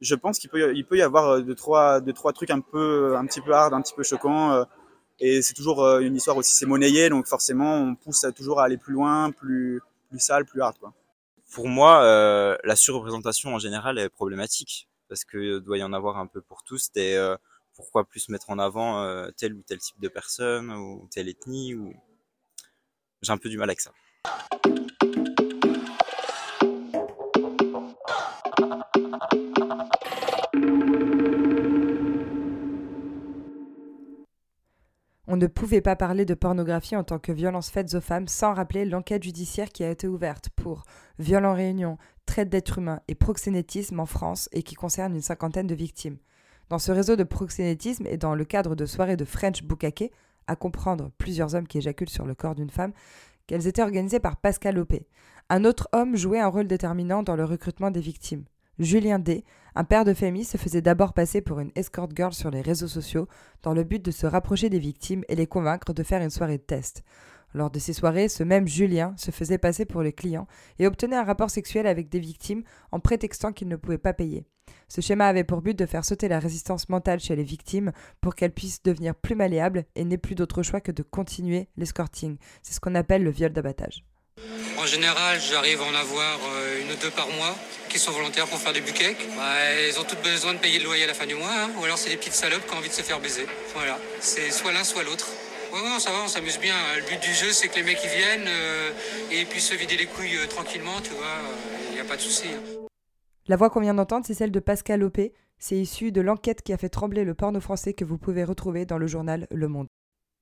Je 0.00 0.16
pense 0.16 0.40
qu'il 0.40 0.50
peut, 0.50 0.74
il 0.74 0.84
peut 0.84 0.98
y 0.98 1.02
avoir 1.02 1.28
euh, 1.28 1.40
deux 1.40 1.54
trois, 1.54 2.00
deux, 2.00 2.12
trois 2.12 2.32
trucs 2.32 2.50
un 2.50 2.60
peu, 2.60 3.16
un 3.16 3.24
petit 3.24 3.40
peu 3.40 3.52
hard, 3.52 3.72
un 3.74 3.80
petit 3.80 3.94
peu 3.94 4.02
choquants. 4.02 4.52
Euh, 4.52 4.64
et 5.20 5.40
c'est 5.40 5.54
toujours 5.54 5.84
euh, 5.84 6.00
une 6.00 6.16
histoire 6.16 6.36
aussi, 6.36 6.56
c'est 6.56 6.66
monnayé, 6.66 7.08
donc 7.08 7.26
forcément, 7.28 7.76
on 7.76 7.94
pousse 7.94 8.26
toujours 8.34 8.60
à 8.60 8.64
aller 8.64 8.76
plus 8.76 8.92
loin, 8.94 9.30
plus, 9.30 9.80
plus 10.10 10.18
sale, 10.18 10.44
plus 10.44 10.60
hard, 10.60 10.76
quoi. 10.78 10.92
Pour 11.52 11.68
moi, 11.68 12.02
euh, 12.02 12.58
la 12.64 12.74
surreprésentation 12.74 13.54
en 13.54 13.60
général 13.60 13.98
est 13.98 14.08
problématique 14.08 14.88
parce 15.08 15.24
que 15.24 15.60
doit 15.60 15.78
y 15.78 15.84
en 15.84 15.92
avoir 15.92 16.18
un 16.18 16.26
peu 16.26 16.40
pour 16.40 16.64
tous. 16.64 16.90
Et 16.96 17.16
pourquoi 17.76 18.04
plus 18.04 18.28
mettre 18.30 18.50
en 18.50 18.58
avant 18.58 19.30
tel 19.36 19.54
ou 19.54 19.62
tel 19.62 19.78
type 19.78 20.00
de 20.00 20.08
personne 20.08 20.72
ou 20.72 21.08
telle 21.12 21.28
ethnie 21.28 21.76
ou 21.76 21.94
j'ai 23.26 23.32
un 23.32 23.38
peu 23.38 23.48
du 23.48 23.58
mal 23.58 23.68
avec 23.68 23.80
ça. 23.80 23.92
On 35.28 35.36
ne 35.36 35.48
pouvait 35.48 35.80
pas 35.80 35.96
parler 35.96 36.24
de 36.24 36.34
pornographie 36.34 36.96
en 36.96 37.02
tant 37.02 37.18
que 37.18 37.32
violence 37.32 37.68
faite 37.68 37.92
aux 37.94 38.00
femmes 38.00 38.28
sans 38.28 38.54
rappeler 38.54 38.84
l'enquête 38.84 39.24
judiciaire 39.24 39.70
qui 39.70 39.82
a 39.82 39.90
été 39.90 40.06
ouverte 40.06 40.50
pour 40.50 40.84
viol 41.18 41.44
en 41.44 41.52
réunion, 41.52 41.98
traite 42.26 42.48
d'êtres 42.48 42.78
humains 42.78 43.00
et 43.08 43.16
proxénétisme 43.16 43.98
en 43.98 44.06
France 44.06 44.48
et 44.52 44.62
qui 44.62 44.76
concerne 44.76 45.14
une 45.14 45.20
cinquantaine 45.20 45.66
de 45.66 45.74
victimes. 45.74 46.18
Dans 46.68 46.78
ce 46.78 46.92
réseau 46.92 47.16
de 47.16 47.24
proxénétisme 47.24 48.06
et 48.06 48.16
dans 48.16 48.34
le 48.34 48.44
cadre 48.44 48.76
de 48.76 48.86
soirées 48.86 49.16
de 49.16 49.24
French 49.24 49.62
Bukake, 49.64 50.12
à 50.46 50.56
comprendre 50.56 51.10
plusieurs 51.18 51.54
hommes 51.54 51.66
qui 51.66 51.78
éjaculent 51.78 52.08
sur 52.08 52.26
le 52.26 52.34
corps 52.34 52.54
d'une 52.54 52.70
femme, 52.70 52.92
qu'elles 53.46 53.66
étaient 53.66 53.82
organisées 53.82 54.20
par 54.20 54.36
Pascal 54.36 54.78
Opé. 54.78 55.06
Un 55.48 55.64
autre 55.64 55.88
homme 55.92 56.16
jouait 56.16 56.40
un 56.40 56.48
rôle 56.48 56.66
déterminant 56.66 57.22
dans 57.22 57.36
le 57.36 57.44
recrutement 57.44 57.90
des 57.90 58.00
victimes. 58.00 58.44
Julien 58.78 59.18
D., 59.18 59.44
un 59.74 59.84
père 59.84 60.04
de 60.04 60.12
famille, 60.12 60.44
se 60.44 60.58
faisait 60.58 60.82
d'abord 60.82 61.14
passer 61.14 61.40
pour 61.40 61.60
une 61.60 61.70
escort 61.76 62.08
girl 62.14 62.32
sur 62.32 62.50
les 62.50 62.60
réseaux 62.60 62.88
sociaux 62.88 63.28
dans 63.62 63.72
le 63.72 63.84
but 63.84 64.04
de 64.04 64.10
se 64.10 64.26
rapprocher 64.26 64.68
des 64.68 64.78
victimes 64.78 65.24
et 65.28 65.36
les 65.36 65.46
convaincre 65.46 65.92
de 65.92 66.02
faire 66.02 66.22
une 66.22 66.30
soirée 66.30 66.58
de 66.58 66.62
test. 66.62 67.02
Lors 67.54 67.70
de 67.70 67.78
ces 67.78 67.92
soirées, 67.92 68.28
ce 68.28 68.42
même 68.42 68.68
Julien 68.68 69.14
se 69.16 69.30
faisait 69.30 69.58
passer 69.58 69.84
pour 69.84 70.02
les 70.02 70.12
clients 70.12 70.46
et 70.78 70.86
obtenait 70.86 71.16
un 71.16 71.24
rapport 71.24 71.50
sexuel 71.50 71.86
avec 71.86 72.08
des 72.08 72.20
victimes 72.20 72.62
en 72.92 73.00
prétextant 73.00 73.52
qu'il 73.52 73.68
ne 73.68 73.76
pouvait 73.76 73.98
pas 73.98 74.12
payer. 74.12 74.44
Ce 74.88 75.00
schéma 75.00 75.26
avait 75.26 75.44
pour 75.44 75.62
but 75.62 75.76
de 75.76 75.86
faire 75.86 76.04
sauter 76.04 76.28
la 76.28 76.38
résistance 76.38 76.88
mentale 76.88 77.20
chez 77.20 77.34
les 77.34 77.42
victimes 77.42 77.92
pour 78.20 78.34
qu'elles 78.34 78.52
puissent 78.52 78.82
devenir 78.82 79.14
plus 79.14 79.34
malléables 79.34 79.84
et 79.94 80.04
n'aient 80.04 80.18
plus 80.18 80.34
d'autre 80.34 80.62
choix 80.62 80.80
que 80.80 80.92
de 80.92 81.02
continuer 81.02 81.68
l'escorting. 81.76 82.36
C'est 82.62 82.74
ce 82.74 82.80
qu'on 82.80 82.94
appelle 82.94 83.24
le 83.24 83.30
viol 83.30 83.52
d'abattage. 83.52 84.04
En 84.78 84.86
général, 84.86 85.40
j'arrive 85.40 85.80
à 85.80 85.84
en 85.84 85.94
avoir 85.94 86.38
euh, 86.52 86.82
une 86.82 86.92
ou 86.92 86.96
deux 86.96 87.10
par 87.10 87.26
mois 87.28 87.56
qui 87.88 87.98
sont 87.98 88.12
volontaires 88.12 88.46
pour 88.46 88.58
faire 88.58 88.74
des 88.74 88.82
buquets. 88.82 89.16
Bah, 89.36 89.54
elles 89.60 89.98
ont 89.98 90.04
toutes 90.04 90.22
besoin 90.22 90.52
de 90.52 90.58
payer 90.58 90.78
le 90.78 90.84
loyer 90.84 91.04
à 91.04 91.06
la 91.06 91.14
fin 91.14 91.26
du 91.26 91.34
mois, 91.34 91.48
hein. 91.50 91.70
ou 91.80 91.84
alors 91.84 91.96
c'est 91.96 92.10
des 92.10 92.16
petites 92.16 92.34
salopes 92.34 92.66
qui 92.66 92.74
ont 92.74 92.78
envie 92.78 92.90
de 92.90 92.94
se 92.94 93.02
faire 93.02 93.18
baiser. 93.18 93.46
Voilà, 93.74 93.98
c'est 94.20 94.50
soit 94.50 94.72
l'un 94.72 94.84
soit 94.84 95.02
l'autre. 95.02 95.26
Ça 95.98 96.10
va, 96.10 96.24
on 96.24 96.28
s'amuse 96.28 96.58
bien. 96.58 96.74
Le 96.96 97.02
but 97.08 97.20
du 97.20 97.32
jeu, 97.34 97.52
c'est 97.52 97.68
que 97.68 97.76
les 97.76 97.82
mecs 97.82 97.98
viennent 97.98 98.48
euh, 98.48 98.90
et 99.30 99.44
puissent 99.44 99.68
se 99.68 99.74
vider 99.74 99.96
les 99.96 100.06
couilles 100.06 100.36
euh, 100.36 100.46
tranquillement, 100.46 101.00
tu 101.02 101.10
vois. 101.10 101.26
Il 101.90 101.94
n'y 101.94 102.00
a 102.00 102.04
pas 102.04 102.16
de 102.16 102.20
souci. 102.20 102.48
Hein. 102.48 102.86
La 103.46 103.56
voix 103.56 103.68
qu'on 103.68 103.80
vient 103.80 103.94
d'entendre, 103.94 104.24
c'est 104.26 104.34
celle 104.34 104.50
de 104.50 104.60
Pascal 104.60 105.02
Opé. 105.02 105.34
C'est 105.58 105.76
issu 105.76 106.12
de 106.12 106.20
l'enquête 106.20 106.62
qui 106.62 106.72
a 106.72 106.78
fait 106.78 106.88
trembler 106.88 107.24
le 107.24 107.34
porno 107.34 107.60
français 107.60 107.92
que 107.92 108.04
vous 108.04 108.18
pouvez 108.18 108.44
retrouver 108.44 108.86
dans 108.86 108.98
le 108.98 109.06
journal 109.06 109.46
Le 109.50 109.68
Monde. 109.68 109.88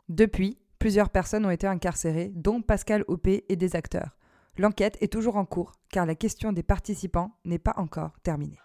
Depuis, 0.09 0.59
plusieurs 0.79 1.11
personnes 1.11 1.47
ont 1.47 1.51
été 1.51 1.67
incarcérées, 1.67 2.31
dont 2.35 2.63
Pascal 2.63 3.05
Opé 3.09 3.45
et 3.49 3.57
des 3.57 3.75
acteurs. 3.75 4.17
L'enquête 4.57 4.99
est 5.01 5.13
toujours 5.13 5.37
en 5.37 5.45
cours, 5.45 5.73
car 5.91 6.07
la 6.07 6.15
question 6.15 6.53
des 6.53 6.63
participants 6.63 7.33
n'est 7.45 7.59
pas 7.59 7.75
encore 7.77 8.13
terminée. 8.23 8.59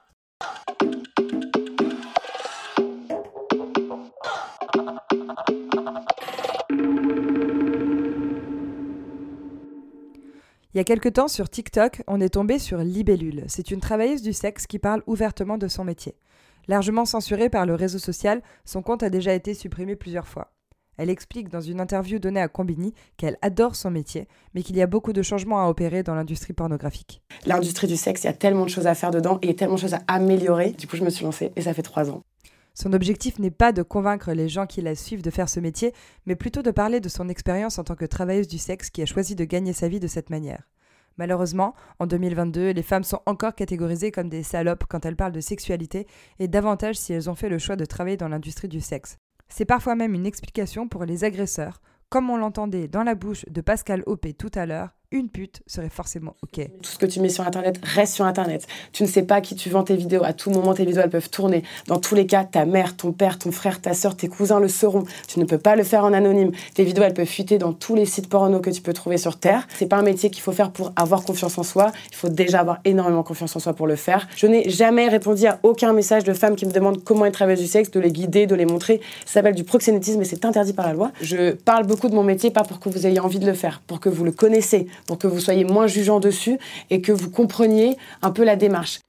Il 10.76 10.78
y 10.78 10.82
a 10.82 10.84
quelque 10.84 11.10
temps, 11.10 11.28
sur 11.28 11.50
TikTok, 11.50 12.04
on 12.06 12.22
est 12.22 12.36
tombé 12.36 12.60
sur 12.60 12.78
Libellule. 12.78 13.44
C'est 13.48 13.72
une 13.72 13.80
travailleuse 13.80 14.22
du 14.22 14.34
sexe 14.34 14.68
qui 14.68 14.78
parle 14.78 15.02
ouvertement 15.08 15.58
de 15.58 15.68
son 15.68 15.84
métier. 15.84 16.14
Largement 16.68 17.06
censurée 17.06 17.50
par 17.50 17.66
le 17.66 17.74
réseau 17.74 17.98
social, 17.98 18.44
son 18.66 18.84
compte 18.84 19.02
a 19.02 19.10
déjà 19.10 19.34
été 19.34 19.56
supprimé 19.56 19.96
plusieurs 19.96 20.28
fois. 20.28 20.52
Elle 21.00 21.10
explique 21.10 21.50
dans 21.50 21.60
une 21.60 21.82
interview 21.82 22.20
donnée 22.20 22.40
à 22.40 22.48
Combini 22.48 22.94
qu'elle 23.18 23.40
adore 23.42 23.76
son 23.76 23.90
métier, 23.90 24.28
mais 24.54 24.62
qu'il 24.62 24.78
y 24.78 24.82
a 24.84 24.86
beaucoup 24.86 25.12
de 25.12 25.24
changements 25.24 25.66
à 25.66 25.70
opérer 25.70 26.04
dans 26.04 26.14
l'industrie 26.14 26.54
pornographique. 26.54 27.24
L'industrie 27.48 27.88
du 27.88 27.98
sexe, 27.98 28.24
il 28.24 28.28
y 28.28 28.30
a 28.30 28.34
tellement 28.34 28.66
de 28.66 28.70
choses 28.70 28.86
à 28.86 28.94
faire 28.94 29.10
dedans 29.10 29.40
et 29.42 29.56
tellement 29.56 29.74
de 29.74 29.80
choses 29.80 29.96
à 29.96 30.04
améliorer. 30.08 30.74
Du 30.74 30.86
coup, 30.86 30.98
je 30.98 31.04
me 31.04 31.10
suis 31.10 31.26
lancée 31.26 31.52
et 31.56 31.62
ça 31.62 31.74
fait 31.74 31.82
trois 31.82 32.12
ans. 32.12 32.22
Son 32.82 32.94
objectif 32.94 33.40
n'est 33.40 33.52
pas 33.52 33.74
de 33.74 33.84
convaincre 33.84 34.32
les 34.32 34.48
gens 34.48 34.66
qui 34.66 34.82
la 34.82 34.96
suivent 34.96 35.22
de 35.22 35.32
faire 35.32 35.50
ce 35.50 35.60
métier, 35.60 35.94
mais 36.26 36.38
plutôt 36.38 36.62
de 36.62 36.72
parler 36.72 37.02
de 37.02 37.10
son 37.10 37.28
expérience 37.28 37.78
en 37.78 37.84
tant 37.84 37.96
que 37.96 38.06
travailleuse 38.06 38.48
du 38.48 38.58
sexe 38.58 38.90
qui 38.90 39.02
a 39.02 39.06
choisi 39.06 39.36
de 39.36 39.44
gagner 39.44 39.74
sa 39.74 39.90
vie 39.90 40.00
de 40.00 40.08
cette 40.08 40.30
manière. 40.30 40.64
Malheureusement, 41.18 41.76
en 42.00 42.08
2022, 42.08 42.70
les 42.70 42.82
femmes 42.82 43.04
sont 43.04 43.20
encore 43.26 43.54
catégorisées 43.54 44.12
comme 44.12 44.30
des 44.30 44.44
salopes 44.44 44.86
quand 44.88 45.06
elles 45.06 45.18
parlent 45.18 45.34
de 45.34 45.42
sexualité, 45.42 46.08
et 46.40 46.48
davantage 46.48 46.96
si 46.96 47.12
elles 47.12 47.30
ont 47.30 47.36
fait 47.36 47.50
le 47.50 47.60
choix 47.60 47.76
de 47.76 47.84
travailler 47.84 48.16
dans 48.16 48.30
l'industrie 48.30 48.70
du 48.70 48.80
sexe. 48.80 49.18
C'est 49.50 49.66
parfois 49.66 49.96
même 49.96 50.14
une 50.14 50.26
explication 50.26 50.88
pour 50.88 51.04
les 51.04 51.26
agresseurs, 51.26 51.82
comme 52.08 52.30
on 52.30 52.38
l'entendait 52.38 52.88
dans 52.88 53.04
la 53.04 53.16
bouche 53.16 53.44
de 53.50 53.60
Pascal 53.60 54.04
Opé 54.06 54.34
tout 54.34 54.52
à 54.56 54.66
l'heure, 54.66 54.96
une 55.12 55.30
pute 55.30 55.64
serait 55.66 55.90
forcément 55.90 56.36
OK. 56.44 56.64
Tout 56.84 56.92
ce 56.92 56.98
que 57.00 57.08
tu 57.08 57.20
mets 57.20 57.30
sur 57.30 57.46
Internet 57.46 57.80
reste 57.82 58.14
sur 58.14 58.26
Internet. 58.26 58.68
Tu 58.92 59.02
ne 59.02 59.08
sais 59.08 59.24
pas 59.24 59.42
qui 59.42 59.56
tu 59.56 59.70
vends 59.70 59.84
tes 59.84 59.96
vidéos. 59.96 60.24
À 60.24 60.34
tout 60.34 60.52
moment, 60.52 60.76
tes 60.76 60.86
vidéos, 60.86 61.02
elles 61.02 61.10
peuvent 61.10 61.32
tourner. 61.32 61.64
Dans 61.88 61.98
tous 61.98 62.14
les 62.14 62.28
cas, 62.28 62.44
ta 62.44 62.66
mère, 62.66 62.96
ton 62.96 63.12
père, 63.12 63.40
ton 63.40 63.52
frère, 63.52 63.82
ta 63.82 63.96
soeur, 63.96 64.16
tes 64.16 64.28
cousins 64.28 64.60
le 64.60 64.68
sauront. 64.68 65.06
Tu 65.28 65.40
ne 65.40 65.46
peux 65.46 65.58
pas 65.58 65.76
le 65.76 65.84
faire 65.84 66.04
en 66.04 66.14
anonyme. 66.14 66.52
Tes 66.76 66.84
vidéos, 66.84 67.04
elles 67.04 67.16
peuvent 67.16 67.26
fuiter 67.26 67.58
dans 67.58 67.74
tous 67.74 67.96
les 67.96 68.06
sites 68.06 68.30
porno 68.30 68.60
que 68.60 68.70
tu 68.70 68.82
peux 68.82 68.94
trouver 68.94 69.18
sur 69.18 69.40
Terre. 69.40 69.68
C'est 69.76 69.88
pas 69.88 69.98
un 69.98 70.04
métier 70.04 70.30
qu'il 70.30 70.44
faut 70.44 70.52
faire 70.52 70.72
pour 70.72 70.94
avoir 70.96 71.24
confiance 71.24 71.58
en 71.58 71.64
soi. 71.64 71.92
Il 72.12 72.16
faut 72.16 72.30
déjà 72.30 72.60
avoir 72.60 72.80
énormément 72.86 73.24
confiance 73.24 73.56
en 73.56 73.60
soi 73.60 73.74
pour 73.74 73.88
le 73.88 73.96
faire. 73.96 74.28
Je 74.36 74.46
n'ai 74.46 74.70
jamais 74.70 75.08
répondu 75.08 75.48
à 75.48 75.60
aucun 75.64 75.92
message 75.92 76.24
de 76.24 76.34
femmes 76.34 76.56
qui 76.56 76.68
me 76.68 76.72
demandent 76.72 77.04
comment 77.04 77.26
être 77.26 77.34
travailleuse 77.34 77.62
du 77.62 77.68
sexe, 77.68 77.90
de 77.90 78.00
les 78.00 78.12
guider, 78.12 78.46
de 78.46 78.54
les 78.54 78.66
montrer. 78.66 79.02
Ça 79.26 79.34
s'appelle 79.34 79.56
du 79.56 79.64
proxénétisme 79.64 80.22
et 80.22 80.26
c'est 80.26 80.46
interdit 80.46 80.74
par 80.74 80.86
la 80.86 80.94
loi. 80.94 81.12
Je 81.22 81.54
parle 81.54 81.88
beaucoup 81.88 82.10
de 82.10 82.16
mon 82.16 82.24
métier, 82.24 82.52
pas 82.52 82.64
pour 82.64 82.80
que 82.80 82.90
vous 82.90 83.08
ayez 83.08 83.20
envie 83.20 83.40
de 83.40 83.48
le 83.48 83.54
faire, 83.54 83.82
pour 83.88 84.00
que 84.00 84.10
vous 84.10 84.24
le 84.24 84.32
connaissez, 84.32 84.88
pour 85.08 85.18
que 85.18 85.28
vous 85.28 85.40
soyez 85.40 85.64
moins 85.64 85.88
jugeant 85.88 86.20
dessus 86.20 86.58
et 86.90 87.02
que 87.02 87.12
vous 87.12 87.30
compreniez 87.30 87.98
un 88.22 88.32
peu 88.32 88.44
la 88.44 88.56
démarche. 88.56 89.00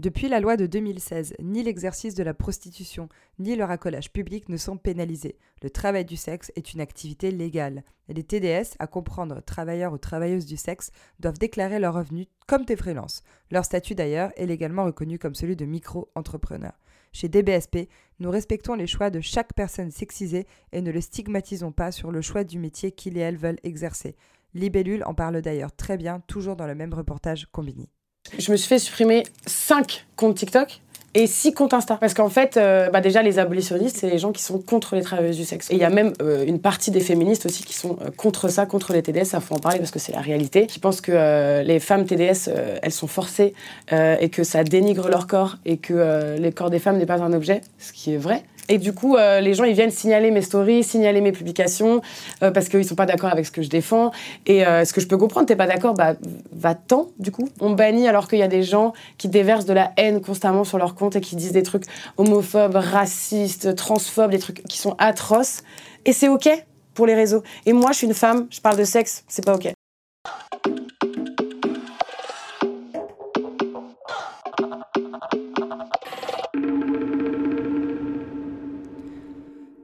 Depuis 0.00 0.28
la 0.28 0.40
loi 0.40 0.56
de 0.56 0.66
2016, 0.66 1.34
ni 1.40 1.62
l'exercice 1.62 2.16
de 2.16 2.24
la 2.24 2.34
prostitution, 2.34 3.08
ni 3.38 3.54
le 3.54 3.62
racolage 3.62 4.10
public 4.10 4.48
ne 4.48 4.56
sont 4.56 4.76
pénalisés. 4.76 5.38
Le 5.62 5.70
travail 5.70 6.04
du 6.04 6.16
sexe 6.16 6.50
est 6.56 6.74
une 6.74 6.80
activité 6.80 7.30
légale. 7.30 7.84
Les 8.08 8.24
TDS, 8.24 8.74
à 8.80 8.88
comprendre 8.88 9.40
travailleurs 9.40 9.92
ou 9.92 9.98
travailleuses 9.98 10.46
du 10.46 10.56
sexe, 10.56 10.90
doivent 11.20 11.38
déclarer 11.38 11.78
leurs 11.78 11.94
revenus 11.94 12.26
comme 12.48 12.64
des 12.64 12.74
freelances. 12.74 13.22
Leur 13.52 13.64
statut 13.64 13.94
d'ailleurs 13.94 14.32
est 14.34 14.46
légalement 14.46 14.84
reconnu 14.84 15.20
comme 15.20 15.36
celui 15.36 15.54
de 15.54 15.64
micro-entrepreneur. 15.64 16.72
Chez 17.12 17.28
DBSP, 17.28 17.88
nous 18.18 18.32
respectons 18.32 18.74
les 18.74 18.88
choix 18.88 19.10
de 19.10 19.20
chaque 19.20 19.54
personne 19.54 19.92
sexisée 19.92 20.48
et 20.72 20.82
ne 20.82 20.90
le 20.90 21.00
stigmatisons 21.00 21.70
pas 21.70 21.92
sur 21.92 22.10
le 22.10 22.20
choix 22.20 22.42
du 22.42 22.58
métier 22.58 22.90
qu'ils 22.90 23.16
et 23.16 23.20
elles 23.20 23.36
veulent 23.36 23.60
exercer. 23.62 24.16
Libellule 24.54 25.02
en 25.06 25.14
parle 25.14 25.40
d'ailleurs 25.42 25.72
très 25.72 25.96
bien, 25.96 26.20
toujours 26.26 26.56
dans 26.56 26.66
le 26.66 26.74
même 26.74 26.94
reportage 26.94 27.46
Combini. 27.52 27.88
Je 28.38 28.50
me 28.52 28.56
suis 28.56 28.68
fait 28.68 28.78
supprimer 28.78 29.24
5 29.46 30.06
comptes 30.16 30.36
TikTok 30.36 30.80
et 31.14 31.26
6 31.26 31.52
comptes 31.52 31.74
Insta. 31.74 31.96
Parce 31.96 32.14
qu'en 32.14 32.28
fait, 32.28 32.56
euh, 32.56 32.90
bah 32.90 33.00
déjà, 33.00 33.22
les 33.22 33.38
abolitionnistes, 33.38 33.98
c'est 33.98 34.10
les 34.10 34.18
gens 34.18 34.32
qui 34.32 34.42
sont 34.42 34.58
contre 34.58 34.96
les 34.96 35.02
travailleuses 35.02 35.36
du 35.36 35.44
sexe. 35.44 35.70
Et 35.70 35.74
il 35.74 35.80
y 35.80 35.84
a 35.84 35.90
même 35.90 36.12
euh, 36.20 36.44
une 36.44 36.60
partie 36.60 36.90
des 36.90 37.00
féministes 37.00 37.46
aussi 37.46 37.62
qui 37.62 37.74
sont 37.74 37.96
euh, 38.00 38.10
contre 38.10 38.48
ça, 38.48 38.66
contre 38.66 38.92
les 38.92 39.02
TDS. 39.02 39.24
Ça 39.24 39.40
faut 39.40 39.54
en 39.54 39.60
parler 39.60 39.78
parce 39.78 39.90
que 39.90 39.98
c'est 39.98 40.12
la 40.12 40.20
réalité. 40.20 40.66
Qui 40.66 40.80
pensent 40.80 41.00
que 41.00 41.62
les 41.62 41.80
femmes 41.80 42.04
TDS, 42.04 42.50
elles 42.82 42.92
sont 42.92 43.06
forcées 43.06 43.54
et 43.90 44.28
que 44.30 44.42
ça 44.42 44.64
dénigre 44.64 45.08
leur 45.08 45.26
corps 45.26 45.56
et 45.64 45.76
que 45.76 46.36
le 46.38 46.50
corps 46.50 46.70
des 46.70 46.78
femmes 46.78 46.98
n'est 46.98 47.06
pas 47.06 47.22
un 47.22 47.32
objet, 47.32 47.60
ce 47.78 47.92
qui 47.92 48.14
est 48.14 48.16
vrai. 48.16 48.44
Et 48.68 48.78
du 48.78 48.92
coup, 48.92 49.16
euh, 49.16 49.40
les 49.40 49.54
gens, 49.54 49.64
ils 49.64 49.74
viennent 49.74 49.90
signaler 49.90 50.30
mes 50.30 50.42
stories, 50.42 50.84
signaler 50.84 51.20
mes 51.20 51.32
publications, 51.32 52.00
euh, 52.42 52.50
parce 52.50 52.68
qu'ils 52.68 52.84
sont 52.84 52.94
pas 52.94 53.06
d'accord 53.06 53.30
avec 53.30 53.46
ce 53.46 53.50
que 53.50 53.62
je 53.62 53.68
défends. 53.68 54.10
Et 54.46 54.66
euh, 54.66 54.84
ce 54.84 54.92
que 54.92 55.00
je 55.00 55.06
peux 55.06 55.18
comprendre, 55.18 55.46
t'es 55.46 55.56
pas 55.56 55.66
d'accord, 55.66 55.94
bah, 55.94 56.14
va-t'en, 56.52 57.08
du 57.18 57.30
coup. 57.30 57.48
On 57.60 57.70
bannit 57.70 58.08
alors 58.08 58.28
qu'il 58.28 58.38
y 58.38 58.42
a 58.42 58.48
des 58.48 58.62
gens 58.62 58.92
qui 59.18 59.28
déversent 59.28 59.66
de 59.66 59.74
la 59.74 59.92
haine 59.96 60.20
constamment 60.20 60.64
sur 60.64 60.78
leur 60.78 60.94
compte 60.94 61.16
et 61.16 61.20
qui 61.20 61.36
disent 61.36 61.52
des 61.52 61.62
trucs 61.62 61.84
homophobes, 62.16 62.76
racistes, 62.76 63.74
transphobes, 63.74 64.30
des 64.30 64.38
trucs 64.38 64.62
qui 64.64 64.78
sont 64.78 64.94
atroces. 64.98 65.62
Et 66.06 66.12
c'est 66.12 66.28
OK 66.28 66.48
pour 66.94 67.06
les 67.06 67.14
réseaux. 67.14 67.42
Et 67.66 67.72
moi, 67.72 67.92
je 67.92 67.98
suis 67.98 68.06
une 68.06 68.14
femme, 68.14 68.46
je 68.50 68.60
parle 68.60 68.76
de 68.76 68.84
sexe, 68.84 69.24
c'est 69.28 69.44
pas 69.44 69.54
OK. 69.54 69.73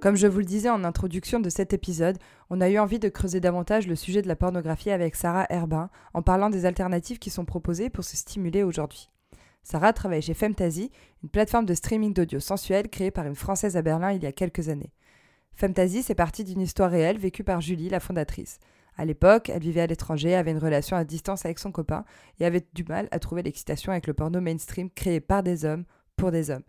Comme 0.01 0.17
je 0.17 0.27
vous 0.27 0.39
le 0.39 0.47
disais 0.47 0.71
en 0.71 0.83
introduction 0.85 1.41
de 1.41 1.51
cet 1.51 1.75
épisode, 1.75 2.17
on 2.49 2.63
a 2.63 2.71
eu 2.71 2.79
envie 2.79 2.99
de 2.99 3.11
creuser 3.11 3.39
davantage 3.39 3.87
le 3.87 3.97
sujet 3.97 4.23
de 4.23 4.29
la 4.29 4.37
pornographie 4.37 4.91
avec 4.91 5.15
Sarah 5.15 5.45
Herbin 5.51 5.91
en 6.15 6.23
parlant 6.23 6.49
des 6.49 6.65
alternatives 6.65 7.19
qui 7.19 7.29
sont 7.29 7.45
proposées 7.45 7.91
pour 7.91 8.03
se 8.03 8.17
stimuler 8.17 8.63
aujourd'hui. 8.63 9.11
Sarah 9.63 9.93
travaille 9.93 10.23
chez 10.23 10.33
Femtasy, 10.33 10.91
une 11.23 11.29
plateforme 11.29 11.67
de 11.67 11.75
streaming 11.75 12.15
d'audio 12.15 12.41
sensuel 12.41 12.89
créée 12.89 13.11
par 13.11 13.27
une 13.27 13.35
Française 13.35 13.77
à 13.77 13.83
Berlin 13.83 14.13
il 14.13 14.23
y 14.23 14.27
a 14.27 14.33
quelques 14.33 14.71
années. 14.71 14.95
Femtasy, 15.55 16.03
c'est 16.03 16.15
parti 16.15 16.45
d'une 16.45 16.63
histoire 16.63 16.91
réelle 16.91 17.19
vécue 17.19 17.45
par 17.45 17.61
Julie, 17.61 17.91
la 17.91 18.01
fondatrice. 18.01 18.59
À 18.97 19.05
l'époque, 19.05 19.51
elle 19.51 19.61
vivait 19.61 19.83
à 19.83 19.87
l'étranger, 19.87 20.35
avait 20.35 20.53
une 20.53 20.59
relation 20.59 20.97
à 20.97 21.05
distance 21.05 21.45
avec 21.45 21.59
son 21.59 21.73
copain 21.73 22.07
et 22.39 22.47
avait 22.47 22.67
du 22.73 22.85
mal 22.85 23.07
à 23.11 23.19
trouver 23.19 23.43
l'excitation 23.43 23.93
avec 23.93 24.07
le 24.07 24.15
porno 24.15 24.41
mainstream 24.41 24.89
créé 24.89 25.21
par 25.21 25.43
des 25.43 25.67
hommes 25.67 25.85
pour 26.17 26.31
des 26.31 26.51
hommes. 26.51 26.65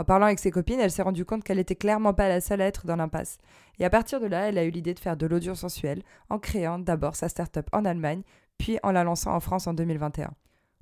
En 0.00 0.04
parlant 0.04 0.24
avec 0.24 0.38
ses 0.38 0.50
copines, 0.50 0.80
elle 0.80 0.90
s'est 0.90 1.02
rendue 1.02 1.26
compte 1.26 1.44
qu'elle 1.44 1.58
était 1.58 1.76
clairement 1.76 2.14
pas 2.14 2.26
la 2.26 2.40
seule 2.40 2.62
à 2.62 2.66
être 2.66 2.86
dans 2.86 2.96
l'impasse. 2.96 3.36
Et 3.78 3.84
à 3.84 3.90
partir 3.90 4.18
de 4.18 4.24
là, 4.24 4.48
elle 4.48 4.56
a 4.56 4.64
eu 4.64 4.70
l'idée 4.70 4.94
de 4.94 4.98
faire 4.98 5.14
de 5.14 5.26
l'audio 5.26 5.54
sensuel 5.54 6.02
en 6.30 6.38
créant 6.38 6.78
d'abord 6.78 7.16
sa 7.16 7.28
start-up 7.28 7.68
en 7.72 7.84
Allemagne, 7.84 8.22
puis 8.56 8.78
en 8.82 8.92
la 8.92 9.04
lançant 9.04 9.34
en 9.34 9.40
France 9.40 9.66
en 9.66 9.74
2021. 9.74 10.30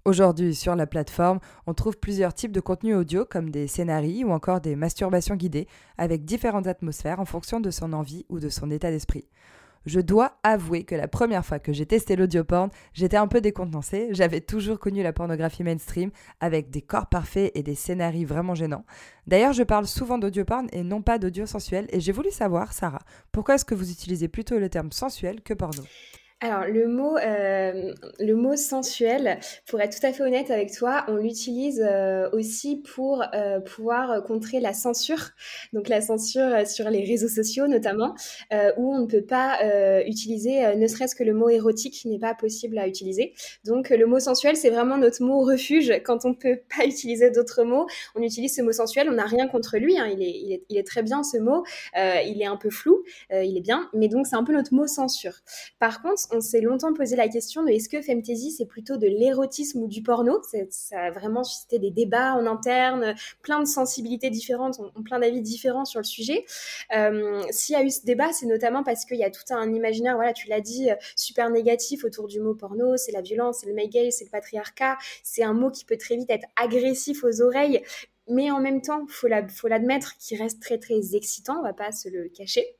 Aujourd'hui, 0.04 0.54
sur 0.54 0.76
la 0.76 0.86
plateforme, 0.86 1.40
on 1.66 1.74
trouve 1.74 1.98
plusieurs 1.98 2.32
types 2.32 2.52
de 2.52 2.60
contenus 2.60 2.94
audio 2.94 3.24
comme 3.24 3.50
des 3.50 3.66
scénarii 3.66 4.22
ou 4.22 4.30
encore 4.30 4.60
des 4.60 4.76
masturbations 4.76 5.34
guidées 5.34 5.66
avec 5.96 6.24
différentes 6.24 6.68
atmosphères 6.68 7.18
en 7.18 7.24
fonction 7.24 7.58
de 7.58 7.72
son 7.72 7.94
envie 7.94 8.24
ou 8.28 8.38
de 8.38 8.48
son 8.48 8.70
état 8.70 8.92
d'esprit. 8.92 9.26
Je 9.86 10.00
dois 10.00 10.38
avouer 10.42 10.84
que 10.84 10.94
la 10.94 11.08
première 11.08 11.44
fois 11.44 11.58
que 11.58 11.72
j'ai 11.72 11.86
testé 11.86 12.16
l'audioporn, 12.16 12.70
j'étais 12.92 13.16
un 13.16 13.26
peu 13.26 13.40
décontenancée. 13.40 14.08
J'avais 14.12 14.40
toujours 14.40 14.78
connu 14.78 15.02
la 15.02 15.12
pornographie 15.12 15.64
mainstream 15.64 16.10
avec 16.40 16.70
des 16.70 16.82
corps 16.82 17.06
parfaits 17.06 17.52
et 17.54 17.62
des 17.62 17.74
scénarios 17.74 18.26
vraiment 18.26 18.54
gênants. 18.54 18.84
D'ailleurs, 19.26 19.52
je 19.52 19.62
parle 19.62 19.86
souvent 19.86 20.18
d'audioporn 20.18 20.68
et 20.72 20.82
non 20.82 21.02
pas 21.02 21.18
d'audio 21.18 21.46
sensuel 21.46 21.86
et 21.90 22.00
j'ai 22.00 22.12
voulu 22.12 22.30
savoir, 22.30 22.72
Sarah, 22.72 23.02
pourquoi 23.32 23.54
est-ce 23.54 23.64
que 23.64 23.74
vous 23.74 23.90
utilisez 23.90 24.28
plutôt 24.28 24.58
le 24.58 24.68
terme 24.68 24.92
sensuel 24.92 25.42
que 25.42 25.54
porno? 25.54 25.82
Alors 26.40 26.66
le 26.66 26.86
mot, 26.86 27.16
euh, 27.16 27.92
le 28.20 28.34
mot 28.34 28.54
sensuel, 28.54 29.40
pour 29.66 29.80
être 29.80 29.98
tout 29.98 30.06
à 30.06 30.12
fait 30.12 30.22
honnête 30.22 30.52
avec 30.52 30.72
toi, 30.72 31.04
on 31.08 31.16
l'utilise 31.16 31.84
euh, 31.84 32.30
aussi 32.30 32.76
pour 32.76 33.24
euh, 33.34 33.58
pouvoir 33.58 34.22
contrer 34.22 34.60
la 34.60 34.72
censure, 34.72 35.30
donc 35.72 35.88
la 35.88 36.00
censure 36.00 36.64
sur 36.64 36.90
les 36.90 37.04
réseaux 37.04 37.28
sociaux 37.28 37.66
notamment, 37.66 38.14
où 38.76 38.94
on 38.94 39.00
ne 39.00 39.06
peut 39.06 39.24
pas 39.24 39.58
utiliser, 40.06 40.76
ne 40.76 40.86
serait-ce 40.86 41.16
que 41.16 41.24
le 41.24 41.34
mot 41.34 41.48
érotique 41.48 42.04
n'est 42.04 42.18
pas 42.18 42.34
possible 42.34 42.78
à 42.78 42.86
utiliser. 42.86 43.34
Donc 43.64 43.90
le 43.90 44.06
mot 44.06 44.20
sensuel, 44.20 44.56
c'est 44.56 44.70
vraiment 44.70 44.96
notre 44.96 45.22
mot 45.22 45.40
refuge 45.40 45.92
quand 46.04 46.24
on 46.24 46.30
ne 46.30 46.34
peut 46.34 46.60
pas 46.76 46.84
utiliser 46.84 47.30
d'autres 47.30 47.64
mots. 47.64 47.86
On 48.14 48.22
utilise 48.22 48.54
ce 48.54 48.62
mot 48.62 48.72
sensuel, 48.72 49.08
on 49.08 49.14
n'a 49.14 49.26
rien 49.26 49.48
contre 49.48 49.78
lui, 49.78 49.98
hein, 49.98 50.06
il, 50.06 50.22
est, 50.22 50.30
il, 50.30 50.52
est, 50.52 50.64
il, 50.68 50.78
est, 50.78 50.86
très 50.86 51.02
bien 51.02 51.22
ce 51.22 51.38
mot, 51.38 51.64
il 51.96 52.40
est 52.40 52.46
un 52.46 52.56
peu 52.56 52.70
flou, 52.70 53.02
il 53.30 53.56
est 53.56 53.62
bien, 53.62 53.90
mais 53.92 54.08
donc 54.08 54.26
c'est 54.26 54.36
un 54.36 54.44
peu 54.44 54.52
notre 54.52 54.74
mot 54.74 54.86
censure. 54.86 55.34
Par 55.78 56.00
contre 56.00 56.27
on 56.32 56.40
s'est 56.40 56.60
longtemps 56.60 56.92
posé 56.92 57.16
la 57.16 57.28
question 57.28 57.62
de 57.62 57.70
est-ce 57.70 57.88
que 57.88 58.00
Femtasy 58.00 58.52
c'est 58.52 58.66
plutôt 58.66 58.96
de 58.96 59.06
l'érotisme 59.06 59.82
ou 59.82 59.88
du 59.88 60.02
porno? 60.02 60.40
Ça 60.70 61.00
a 61.00 61.10
vraiment 61.10 61.44
suscité 61.44 61.78
des 61.78 61.90
débats 61.90 62.34
en 62.34 62.46
interne, 62.46 63.14
plein 63.42 63.60
de 63.60 63.66
sensibilités 63.66 64.30
différentes, 64.30 64.80
plein 65.04 65.18
d'avis 65.18 65.40
différents 65.40 65.84
sur 65.84 66.00
le 66.00 66.04
sujet. 66.04 66.44
Euh, 66.96 67.42
S'il 67.50 67.74
y 67.74 67.76
a 67.76 67.82
eu 67.82 67.90
ce 67.90 68.04
débat, 68.04 68.32
c'est 68.32 68.46
notamment 68.46 68.82
parce 68.82 69.04
qu'il 69.04 69.18
y 69.18 69.24
a 69.24 69.30
tout 69.30 69.42
un 69.50 69.72
imaginaire, 69.72 70.16
voilà, 70.16 70.32
tu 70.32 70.48
l'as 70.48 70.60
dit, 70.60 70.90
euh, 70.90 70.94
super 71.16 71.50
négatif 71.50 72.04
autour 72.04 72.28
du 72.28 72.40
mot 72.40 72.54
porno, 72.54 72.96
c'est 72.96 73.12
la 73.12 73.22
violence, 73.22 73.58
c'est 73.60 73.66
le 73.66 73.74
male 73.74 73.88
c'est 74.10 74.24
le 74.24 74.30
patriarcat, 74.30 74.98
c'est 75.22 75.42
un 75.42 75.54
mot 75.54 75.70
qui 75.70 75.84
peut 75.84 75.96
très 75.96 76.16
vite 76.16 76.30
être 76.30 76.46
agressif 76.56 77.24
aux 77.24 77.40
oreilles, 77.40 77.82
mais 78.28 78.50
en 78.50 78.60
même 78.60 78.82
temps, 78.82 79.06
faut 79.08 79.28
l'admettre, 79.28 80.16
qui 80.18 80.36
reste 80.36 80.60
très 80.60 80.78
très 80.78 81.16
excitant, 81.16 81.60
on 81.60 81.62
va 81.62 81.72
pas 81.72 81.92
se 81.92 82.08
le 82.08 82.28
cacher. 82.28 82.77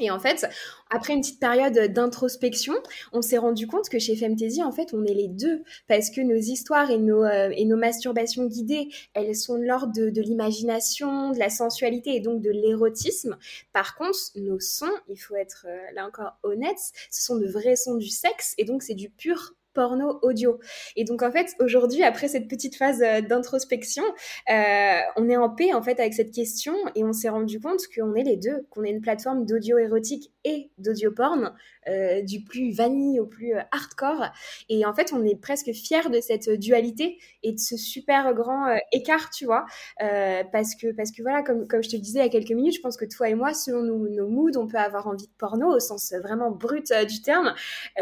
Et 0.00 0.10
en 0.10 0.18
fait, 0.18 0.44
après 0.90 1.12
une 1.12 1.20
petite 1.20 1.38
période 1.38 1.92
d'introspection, 1.92 2.74
on 3.12 3.22
s'est 3.22 3.38
rendu 3.38 3.68
compte 3.68 3.88
que 3.88 4.00
chez 4.00 4.16
Femtasy, 4.16 4.62
en 4.62 4.72
fait, 4.72 4.92
on 4.92 5.04
est 5.04 5.14
les 5.14 5.28
deux. 5.28 5.62
Parce 5.86 6.10
que 6.10 6.20
nos 6.20 6.34
histoires 6.34 6.90
et 6.90 6.98
nos, 6.98 7.22
euh, 7.22 7.50
et 7.54 7.64
nos 7.64 7.76
masturbations 7.76 8.46
guidées, 8.46 8.88
elles 9.14 9.36
sont 9.36 9.56
de 9.56 9.64
l'ordre 9.64 9.92
de, 9.92 10.20
l'imagination, 10.20 11.30
de 11.30 11.38
la 11.38 11.48
sensualité 11.48 12.16
et 12.16 12.20
donc 12.20 12.42
de 12.42 12.50
l'érotisme. 12.50 13.38
Par 13.72 13.94
contre, 13.94 14.18
nos 14.34 14.58
sons, 14.58 14.90
il 15.08 15.16
faut 15.16 15.36
être 15.36 15.66
euh, 15.68 15.78
là 15.94 16.06
encore 16.06 16.38
honnête, 16.42 16.78
ce 17.10 17.24
sont 17.24 17.36
de 17.36 17.46
vrais 17.46 17.76
sons 17.76 17.94
du 17.94 18.08
sexe 18.08 18.54
et 18.58 18.64
donc 18.64 18.82
c'est 18.82 18.94
du 18.94 19.10
pur 19.10 19.54
porno 19.74 20.18
audio. 20.22 20.58
Et 20.96 21.04
donc 21.04 21.22
en 21.22 21.30
fait, 21.30 21.54
aujourd'hui, 21.60 22.02
après 22.02 22.28
cette 22.28 22.48
petite 22.48 22.76
phase 22.76 23.02
euh, 23.02 23.20
d'introspection, 23.20 24.04
euh, 24.50 24.98
on 25.16 25.28
est 25.28 25.36
en 25.36 25.50
paix 25.50 25.74
en 25.74 25.82
fait 25.82 25.98
avec 26.00 26.14
cette 26.14 26.32
question 26.32 26.74
et 26.94 27.04
on 27.04 27.12
s'est 27.12 27.28
rendu 27.28 27.60
compte 27.60 27.80
qu'on 27.94 28.14
est 28.14 28.22
les 28.22 28.36
deux, 28.36 28.66
qu'on 28.70 28.84
est 28.84 28.90
une 28.90 29.00
plateforme 29.00 29.44
d'audio 29.44 29.78
érotique 29.78 30.30
et 30.44 30.70
d'audio 30.78 31.10
porn, 31.10 31.52
euh, 31.88 32.22
du 32.22 32.42
plus 32.42 32.70
vanille 32.70 33.18
au 33.18 33.26
plus 33.26 33.54
hardcore. 33.72 34.26
Et 34.68 34.86
en 34.86 34.94
fait, 34.94 35.12
on 35.12 35.24
est 35.24 35.40
presque 35.40 35.72
fiers 35.72 36.08
de 36.10 36.20
cette 36.20 36.48
dualité 36.50 37.18
et 37.42 37.52
de 37.52 37.58
ce 37.58 37.76
super 37.76 38.32
grand 38.34 38.76
écart, 38.92 39.30
tu 39.30 39.44
vois, 39.44 39.66
parce 39.98 40.74
que 40.74 40.92
parce 40.92 41.10
que 41.10 41.22
voilà, 41.22 41.42
comme 41.42 41.66
comme 41.66 41.82
je 41.82 41.88
te 41.88 41.96
le 41.96 42.02
disais 42.02 42.20
il 42.20 42.22
y 42.22 42.26
a 42.26 42.28
quelques 42.28 42.50
minutes, 42.50 42.76
je 42.76 42.80
pense 42.80 42.96
que 42.96 43.04
toi 43.04 43.28
et 43.28 43.34
moi, 43.34 43.52
selon 43.54 43.82
nos, 43.82 44.28
moods, 44.28 44.56
on 44.56 44.66
peut 44.66 44.78
avoir 44.78 45.06
envie 45.06 45.26
de 45.26 45.32
porno 45.38 45.74
au 45.74 45.80
sens 45.80 46.14
vraiment 46.22 46.50
brut 46.50 46.92
du 47.08 47.22
terme, 47.22 47.54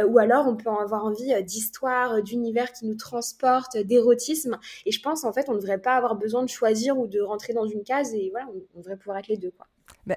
ou 0.06 0.18
alors 0.18 0.46
on 0.46 0.56
peut 0.56 0.68
avoir 0.68 1.04
envie 1.04 1.32
d'histoire, 1.62 2.22
d'univers 2.22 2.72
qui 2.72 2.86
nous 2.86 2.96
transporte, 2.96 3.76
d'érotisme. 3.76 4.58
Et 4.86 4.92
je 4.92 5.00
pense 5.00 5.24
en 5.24 5.32
fait, 5.32 5.48
on 5.48 5.54
ne 5.54 5.58
devrait 5.58 5.80
pas 5.80 5.96
avoir 5.96 6.16
besoin 6.16 6.42
de 6.42 6.48
choisir 6.48 6.98
ou 6.98 7.06
de 7.06 7.20
rentrer 7.20 7.52
dans 7.52 7.66
une 7.66 7.84
case. 7.84 8.14
Et 8.14 8.30
voilà, 8.30 8.48
on, 8.74 8.80
devrait 8.80 8.96
pouvoir 8.96 9.18
être 9.18 9.28
les 9.28 9.36
deux, 9.36 9.52
quoi. 9.52 9.66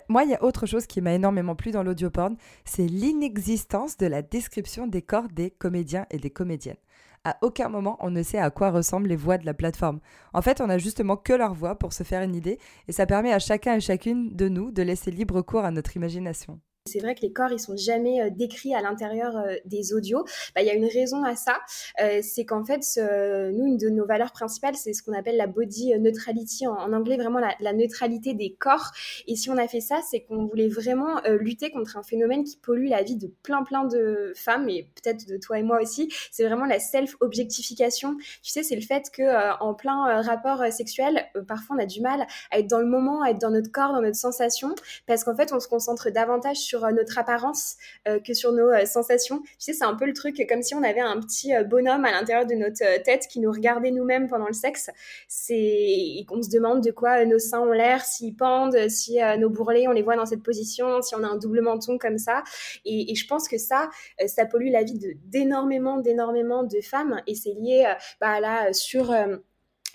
Moi, 0.10 0.24
il 0.24 0.32
y 0.32 0.34
a 0.34 0.44
autre 0.44 0.66
chose 0.66 0.88
qui 0.88 1.00
m'a 1.02 1.14
énormément 1.14 1.56
plu 1.56 1.72
dans 1.72 1.84
l'audioporn, 1.84 2.38
c'est 2.64 2.88
l'inexistence 2.88 3.98
de 3.98 4.08
la 4.08 4.24
description 4.24 4.88
des 4.88 5.04
corps 5.04 5.28
des 5.28 5.52
comédiens 5.52 6.08
et 6.10 6.18
des 6.18 6.32
comédiennes. 6.32 6.78
À 7.24 7.38
aucun 7.42 7.70
moment 7.70 7.98
on 8.02 8.12
ne 8.12 8.22
sait 8.22 8.38
à 8.38 8.52
quoi 8.52 8.70
ressemblent 8.70 9.08
les 9.08 9.16
voix 9.16 9.38
de 9.38 9.46
la 9.46 9.54
plateforme. 9.54 10.00
En 10.34 10.42
fait, 10.42 10.62
on 10.62 10.70
a 10.70 10.78
justement 10.78 11.18
que 11.18 11.34
leur 11.34 11.54
voix 11.54 11.76
pour 11.76 11.94
se 11.94 12.04
faire 12.04 12.22
une 12.22 12.36
idée, 12.36 12.60
et 12.88 12.92
ça 12.92 13.06
permet 13.06 13.34
à 13.34 13.40
chacun 13.40 13.76
et 13.76 13.80
chacune 13.80 14.36
de 14.36 14.48
nous 14.48 14.72
de 14.72 14.82
laisser 14.82 15.12
libre 15.12 15.42
cours 15.42 15.66
à 15.66 15.72
notre 15.72 15.96
imagination. 15.96 16.60
C'est 16.88 17.00
vrai 17.00 17.16
que 17.16 17.22
les 17.22 17.34
corps, 17.34 17.52
ils 17.52 17.60
sont 17.60 17.76
jamais 17.76 18.22
euh, 18.22 18.30
décrits 18.30 18.76
à 18.76 18.82
l'intérieur 18.82 19.36
euh, 19.38 19.56
des 19.66 19.92
audios. 19.92 20.24
Bah, 20.54 20.62
il 20.62 20.68
y 20.68 20.70
a 20.70 20.76
une 20.76 20.86
raison 20.86 21.24
à 21.24 21.36
ça, 21.36 21.60
euh, 22.00 22.20
c'est 22.22 22.46
qu'en 22.46 22.64
fait, 22.64 22.82
nous, 22.98 23.66
une 23.66 23.78
de 23.78 23.90
nos 23.90 24.06
valeurs 24.06 24.32
principales, 24.32 24.76
c'est 24.76 24.94
ce 24.94 25.02
qu'on 25.02 25.14
appelle 25.14 25.36
la 25.36 25.48
body 25.48 25.98
neutrality, 25.98 26.68
en, 26.68 26.94
anglais 26.94 27.18
vraiment 27.18 27.40
la, 27.40 27.74
neutralité 27.74 28.36
des 28.36 28.54
corps. 28.54 28.92
Et 29.26 29.36
si 29.36 29.50
on 29.50 29.58
a 29.58 29.68
fait 29.68 29.82
ça, 29.82 30.02
c'est 30.08 30.22
qu'on 30.22 30.46
voulait 30.46 30.68
vraiment 30.68 31.20
lutter 31.40 31.72
contre 31.72 31.98
un 31.98 32.04
phénomène 32.04 32.44
qui 32.44 32.58
pollue 32.58 32.88
la 32.88 33.02
vie 33.02 33.16
de 33.16 33.28
plein 33.42 33.64
plein 33.64 33.86
de 33.86 34.32
femmes 34.36 34.70
et 34.70 34.84
peut-être 34.96 35.28
de 35.28 35.38
toi 35.38 35.58
et 35.58 35.64
moi 35.64 35.82
aussi. 35.82 36.14
C'est 36.32 36.46
vraiment 36.46 36.66
la 36.66 36.80
self-objectification. 36.80 38.16
Tu 38.44 38.52
sais, 38.52 38.62
c'est 38.62 38.76
le 38.76 38.82
fait 38.82 39.10
que 39.12 39.60
en 39.62 39.74
plein 39.74 40.22
rapport 40.22 40.64
sexuel, 40.72 41.26
parfois 41.48 41.78
on 41.78 41.80
a 41.80 41.86
du 41.86 42.02
mal 42.02 42.28
à 42.52 42.60
être 42.60 42.68
dans 42.68 42.80
le 42.80 42.88
moment, 42.88 43.24
à 43.24 43.32
être 43.32 43.42
dans 43.42 43.52
notre 43.52 43.72
corps, 43.72 43.92
dans 43.92 44.02
notre 44.02 44.16
sensation, 44.16 44.76
parce 45.08 45.24
qu'en 45.24 45.36
fait, 45.36 45.52
on 45.52 45.60
se 45.60 45.68
concentre 45.68 46.12
davantage 46.12 46.58
sur 46.58 46.75
euh, 46.84 46.92
notre 46.92 47.18
apparence 47.18 47.76
euh, 48.08 48.20
que 48.20 48.34
sur 48.34 48.52
nos 48.52 48.70
euh, 48.70 48.86
sensations. 48.86 49.40
Tu 49.40 49.56
sais, 49.60 49.74
c'est 49.74 49.86
un 49.86 49.96
peu 49.96 50.06
le 50.06 50.14
truc 50.14 50.46
comme 50.50 50.62
si 50.62 50.76
on 50.76 50.84
avait 50.84 51.00
un 51.00 51.20
petit 51.20 51.52
bonhomme 51.66 52.06
à 52.06 52.12
l'intérieur 52.12 52.46
de 52.46 52.56
notre 52.56 53.04
tête 53.04 53.28
qui 53.30 53.40
nous 53.40 53.52
regardait 53.52 53.92
nous-mêmes 53.92 54.28
pendant 54.28 54.48
le 54.48 54.54
sexe. 54.54 54.90
C'est 55.28 56.26
qu'on 56.28 56.42
se 56.42 56.50
demande 56.50 56.82
de 56.84 56.92
quoi 56.92 57.26
nos 57.26 57.40
seins 57.40 57.62
ont 57.62 57.72
l'air, 57.72 58.04
s'ils 58.04 58.36
pendent, 58.36 58.90
si 58.90 59.20
nos 59.40 59.50
bourrelets 59.50 59.88
on 59.88 59.92
les 59.92 60.02
voit 60.02 60.16
dans 60.16 60.26
cette 60.26 60.44
position, 60.44 61.02
si 61.02 61.16
on 61.16 61.24
a 61.24 61.28
un 61.28 61.38
double 61.38 61.62
menton 61.62 61.98
comme 61.98 62.18
ça. 62.18 62.44
Et, 62.86 63.14
je 63.16 63.28
pense 63.28 63.48
que 63.48 63.58
ça, 63.58 63.90
ça 64.28 64.46
pollue 64.46 64.72
la 64.72 64.84
vie 64.84 65.00
d'énormément, 65.26 65.98
d'énormément 65.98 66.64
de 66.64 66.82
femmes 66.82 67.22
et 67.28 67.36
c'est 67.36 67.54
lié 67.54 67.92
bah, 68.20 68.40
là 68.40 68.74
sur 68.74 69.14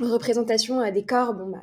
représentation 0.07 0.81
euh, 0.81 0.91
des 0.91 1.05
corps, 1.05 1.35
bon, 1.35 1.47
bah, 1.51 1.63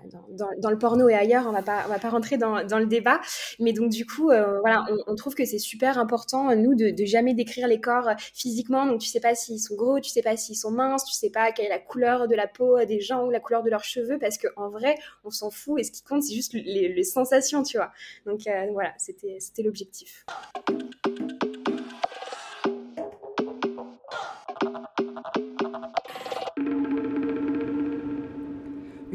dans, 0.60 0.70
le 0.70 0.78
porno 0.78 1.10
et 1.10 1.16
ailleurs, 1.16 1.46
on 1.48 1.52
va 1.52 1.62
pas, 1.62 1.84
on 1.86 1.90
va 1.90 2.00
pas 2.00 2.10
rentrer 2.10 2.38
dans, 2.38 2.66
dans 2.66 2.80
le 2.80 2.86
débat, 2.86 3.20
mais 3.60 3.74
donc 3.74 3.90
du 3.90 4.06
coup, 4.06 4.30
euh, 4.30 4.60
voilà, 4.60 4.86
on, 4.90 5.12
on, 5.12 5.16
trouve 5.16 5.36
que 5.36 5.46
c'est 5.46 5.60
super 5.60 5.98
important, 5.98 6.56
nous, 6.56 6.76
de, 6.76 6.90
de, 6.90 7.06
jamais 7.06 7.34
décrire 7.34 7.68
les 7.68 7.80
corps 7.80 8.10
euh, 8.10 8.14
physiquement, 8.34 8.86
donc 8.86 9.02
tu 9.02 9.08
sais 9.08 9.20
pas 9.20 9.36
s'ils 9.36 9.60
sont 9.60 9.76
gros, 9.76 10.00
tu 10.00 10.10
sais 10.10 10.22
pas 10.22 10.38
s'ils 10.38 10.58
sont 10.58 10.72
minces, 10.72 11.06
tu 11.06 11.14
sais 11.14 11.30
pas 11.30 11.52
quelle 11.52 11.66
est 11.66 11.70
la 11.70 11.80
couleur 11.80 12.28
de 12.28 12.36
la 12.36 12.48
peau 12.48 12.84
des 12.86 13.00
gens 13.00 13.26
ou 13.26 13.32
la 13.32 13.40
couleur 13.40 13.64
de 13.64 13.70
leurs 13.70 13.84
cheveux, 13.84 14.18
parce 14.20 14.38
que 14.38 14.48
en 14.56 14.70
vrai, 14.70 14.96
on 15.24 15.32
s'en 15.32 15.50
fout, 15.50 15.80
et 15.80 15.84
ce 15.84 15.92
qui 15.92 16.04
compte, 16.04 16.24
c'est 16.24 16.36
juste 16.36 16.54
les, 16.54 16.94
les, 16.94 17.04
sensations, 17.04 17.64
tu 17.64 17.78
vois. 17.78 17.92
Donc 18.26 18.42
voilà, 18.72 18.94
c'était 18.98 19.64
l'objectif. 19.64 20.26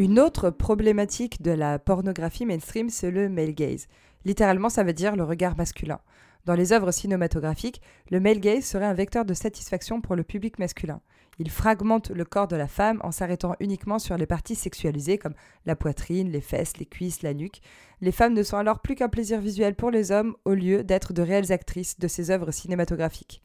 Une 0.03 0.19
autre 0.19 0.51
problématique 0.51 1.43
de 1.43 1.53
la 1.53 1.79
pornographie 1.79 2.45
mainstream, 2.45 2.91
c'est 2.91 3.12
le 3.12 3.29
male 3.29 3.55
gaze. 3.55 3.87
Littéralement, 4.25 4.69
ça 4.69 4.83
veut 4.83 4.93
dire 4.93 5.15
le 5.15 5.23
regard 5.23 5.57
masculin. 5.57 6.01
Dans 6.45 6.57
les 6.57 6.73
œuvres 6.73 6.91
cinématographiques, 6.91 7.81
le 8.11 8.19
male 8.19 8.41
gaze 8.41 8.65
serait 8.65 8.87
un 8.87 8.95
vecteur 8.95 9.25
de 9.25 9.33
satisfaction 9.33 10.01
pour 10.01 10.17
le 10.17 10.25
public 10.25 10.59
masculin. 10.59 11.01
Il 11.38 11.53
fragmente 11.53 12.11
le 12.11 12.25
corps 12.25 12.49
de 12.49 12.57
la 12.57 12.67
femme 12.67 12.99
en 13.05 13.12
s'arrêtant 13.12 13.55
uniquement 13.61 14.01
sur 14.01 14.17
les 14.17 14.27
parties 14.27 14.57
sexualisées 14.57 15.19
comme 15.19 15.37
la 15.67 15.77
poitrine, 15.77 16.33
les 16.33 16.41
fesses, 16.41 16.79
les 16.79 16.87
cuisses, 16.87 17.23
la 17.23 17.33
nuque. 17.33 17.61
Les 18.01 18.11
femmes 18.11 18.35
ne 18.35 18.43
sont 18.43 18.57
alors 18.57 18.81
plus 18.81 18.97
qu'un 18.97 19.09
plaisir 19.09 19.41
visuel 19.41 19.77
pour 19.77 19.93
les 19.93 20.11
hommes 20.11 20.35
au 20.45 20.55
lieu 20.55 20.83
d'être 20.83 21.12
de 21.12 21.23
réelles 21.23 21.53
actrices 21.53 22.01
de 22.01 22.09
ces 22.09 22.33
œuvres 22.33 22.51
cinématographiques. 22.51 23.41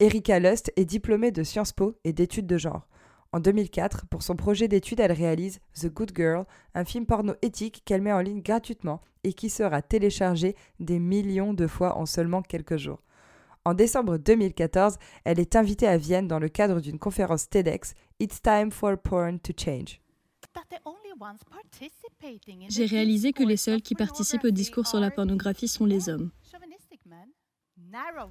Erika 0.00 0.40
Lust 0.40 0.72
est 0.74 0.84
diplômée 0.84 1.30
de 1.30 1.44
Sciences 1.44 1.72
Po 1.72 1.94
et 2.02 2.12
d'études 2.12 2.48
de 2.48 2.58
genre. 2.58 2.88
En 3.34 3.40
2004, 3.40 4.06
pour 4.08 4.22
son 4.22 4.36
projet 4.36 4.68
d'étude, 4.68 5.00
elle 5.00 5.12
réalise 5.12 5.60
The 5.80 5.86
Good 5.86 6.12
Girl, 6.14 6.44
un 6.74 6.84
film 6.84 7.06
porno 7.06 7.32
éthique 7.40 7.82
qu'elle 7.86 8.02
met 8.02 8.12
en 8.12 8.20
ligne 8.20 8.42
gratuitement 8.42 9.00
et 9.24 9.32
qui 9.32 9.48
sera 9.48 9.80
téléchargé 9.80 10.54
des 10.80 10.98
millions 10.98 11.54
de 11.54 11.66
fois 11.66 11.96
en 11.96 12.04
seulement 12.04 12.42
quelques 12.42 12.76
jours. 12.76 13.00
En 13.64 13.72
décembre 13.72 14.18
2014, 14.18 14.98
elle 15.24 15.40
est 15.40 15.56
invitée 15.56 15.86
à 15.86 15.96
Vienne 15.96 16.28
dans 16.28 16.40
le 16.40 16.48
cadre 16.48 16.80
d'une 16.80 16.98
conférence 16.98 17.48
TEDx 17.48 17.94
It's 18.20 18.42
Time 18.42 18.70
for 18.70 18.98
Porn 18.98 19.38
to 19.38 19.52
Change. 19.56 20.00
J'ai 22.68 22.86
réalisé 22.86 23.32
que 23.32 23.44
les 23.44 23.56
seuls 23.56 23.80
qui 23.80 23.94
participent 23.94 24.44
au 24.44 24.50
discours 24.50 24.86
sur 24.86 25.00
la 25.00 25.10
pornographie 25.10 25.68
sont 25.68 25.86
les 25.86 26.10
hommes. 26.10 26.30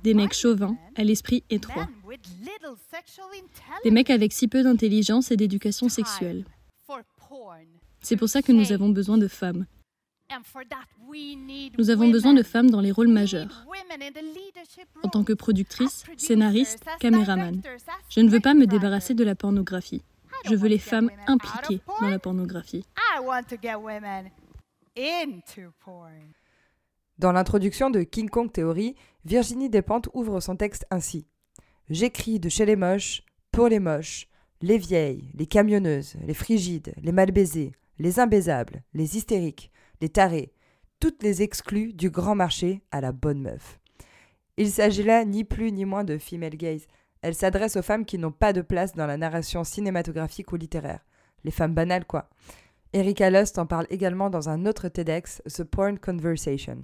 Des 0.04 0.14
mecs 0.14 0.34
chauvins, 0.34 0.76
à 0.96 1.04
l'esprit 1.04 1.44
étroit. 1.50 1.88
Des 3.84 3.92
mecs 3.92 4.10
avec 4.10 4.34
si 4.34 4.48
peu 4.48 4.64
d'intelligence 4.64 5.32
et 5.32 5.38
d'éducation 5.38 5.90
sexuelle. 5.90 6.46
C'est 8.02 8.18
pour 8.18 8.30
ça 8.30 8.42
que 8.42 8.52
nous 8.52 8.72
avons 8.72 8.90
besoin 8.90 9.18
de 9.18 9.28
femmes. 9.28 9.66
Nous 11.78 11.90
avons 11.90 12.10
besoin 12.10 12.34
de 12.34 12.44
femmes 12.44 12.70
dans 12.70 12.80
les 12.80 12.92
rôles 12.92 13.10
majeurs. 13.10 13.66
En 15.04 15.10
tant 15.10 15.24
que 15.24 15.34
productrice, 15.34 16.06
scénariste, 16.18 16.86
caméraman, 17.00 17.62
je 18.10 18.22
ne 18.22 18.30
veux 18.30 18.40
pas 18.40 18.54
me 18.54 18.66
débarrasser 18.66 19.14
de 19.14 19.24
la 19.24 19.36
pornographie. 19.36 20.02
Je 20.46 20.56
veux 20.56 20.70
les 20.70 20.80
femmes 20.80 21.12
impliquées 21.28 21.82
dans 22.00 22.08
la 22.08 22.20
pornographie. 22.20 22.86
Dans 27.20 27.32
l'introduction 27.32 27.90
de 27.90 28.02
King 28.02 28.30
Kong 28.30 28.52
Theory, 28.52 28.96
Virginie 29.26 29.70
Despentes 29.70 30.10
ouvre 30.14 30.40
son 30.40 30.56
texte 30.56 30.86
ainsi 30.90 31.28
J'écris 31.90 32.40
de 32.40 32.50
chez 32.50 32.66
les 32.66 32.76
moches, 32.76 33.24
pour 33.52 33.68
les 33.68 33.80
moches, 33.80 34.28
les 34.62 34.78
vieilles, 34.78 35.32
les 35.34 35.48
camionneuses, 35.48 36.16
les 36.26 36.34
frigides, 36.34 36.94
les 37.02 37.12
mal 37.12 37.32
baisées, 37.32 37.74
les 38.00 38.20
imbaisables, 38.20 38.84
les 38.94 39.18
hystériques, 39.18 39.72
les 40.00 40.10
tarés, 40.10 40.54
toutes 41.00 41.24
les 41.24 41.42
exclues 41.42 41.94
du 41.94 42.10
grand 42.10 42.36
marché 42.36 42.82
à 42.92 43.02
la 43.02 43.12
bonne 43.12 43.42
meuf. 43.42 43.80
Il 44.58 44.70
s'agit 44.70 45.04
là 45.04 45.26
ni 45.26 45.44
plus 45.44 45.72
ni 45.72 45.86
moins 45.86 46.04
de 46.04 46.18
female 46.18 46.56
gaze. 46.56 46.86
Elle 47.22 47.36
s'adresse 47.36 47.76
aux 47.76 47.82
femmes 47.82 48.06
qui 48.06 48.18
n'ont 48.18 48.32
pas 48.32 48.54
de 48.54 48.62
place 48.62 48.94
dans 48.94 49.08
la 49.08 49.18
narration 49.18 49.64
cinématographique 49.64 50.52
ou 50.52 50.56
littéraire. 50.56 51.06
Les 51.44 51.52
femmes 51.52 51.74
banales, 51.74 52.06
quoi. 52.06 52.30
Erika 52.94 53.30
Lust 53.30 53.58
en 53.58 53.66
parle 53.66 53.88
également 53.90 54.30
dans 54.30 54.50
un 54.50 54.66
autre 54.66 54.90
TEDx, 54.90 55.42
The 55.46 55.64
Porn 55.64 55.98
Conversation. 55.98 56.84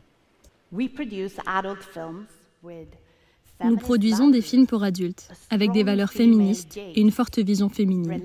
Nous 3.63 3.77
produisons 3.77 4.29
des 4.29 4.41
films 4.41 4.67
pour 4.67 4.83
adultes, 4.83 5.29
avec 5.49 5.71
des 5.71 5.83
valeurs 5.83 6.11
féministes 6.11 6.77
et 6.77 7.01
une 7.01 7.11
forte 7.11 7.39
vision 7.39 7.69
féminine. 7.69 8.21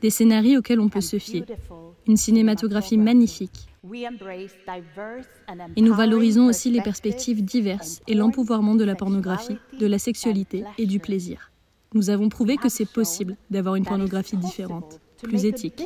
Des 0.00 0.10
scénarios 0.10 0.60
auxquels 0.60 0.80
on 0.80 0.88
peut 0.88 1.00
se 1.00 1.18
fier. 1.18 1.44
Une 2.06 2.16
cinématographie 2.16 2.96
magnifique. 2.96 3.68
Et 5.76 5.82
nous 5.82 5.94
valorisons 5.94 6.46
aussi 6.46 6.70
les 6.70 6.80
perspectives 6.80 7.44
diverses 7.44 8.00
et 8.06 8.14
l'empouvoirment 8.14 8.76
de 8.76 8.84
la 8.84 8.94
pornographie, 8.94 9.58
de 9.78 9.86
la 9.86 9.98
sexualité 9.98 10.64
et 10.78 10.86
du 10.86 10.98
plaisir. 10.98 11.52
Nous 11.94 12.10
avons 12.10 12.28
prouvé 12.28 12.56
que 12.56 12.68
c'est 12.68 12.90
possible 12.90 13.36
d'avoir 13.50 13.76
une 13.76 13.84
pornographie 13.84 14.36
différente, 14.36 15.00
plus 15.22 15.44
éthique. 15.44 15.82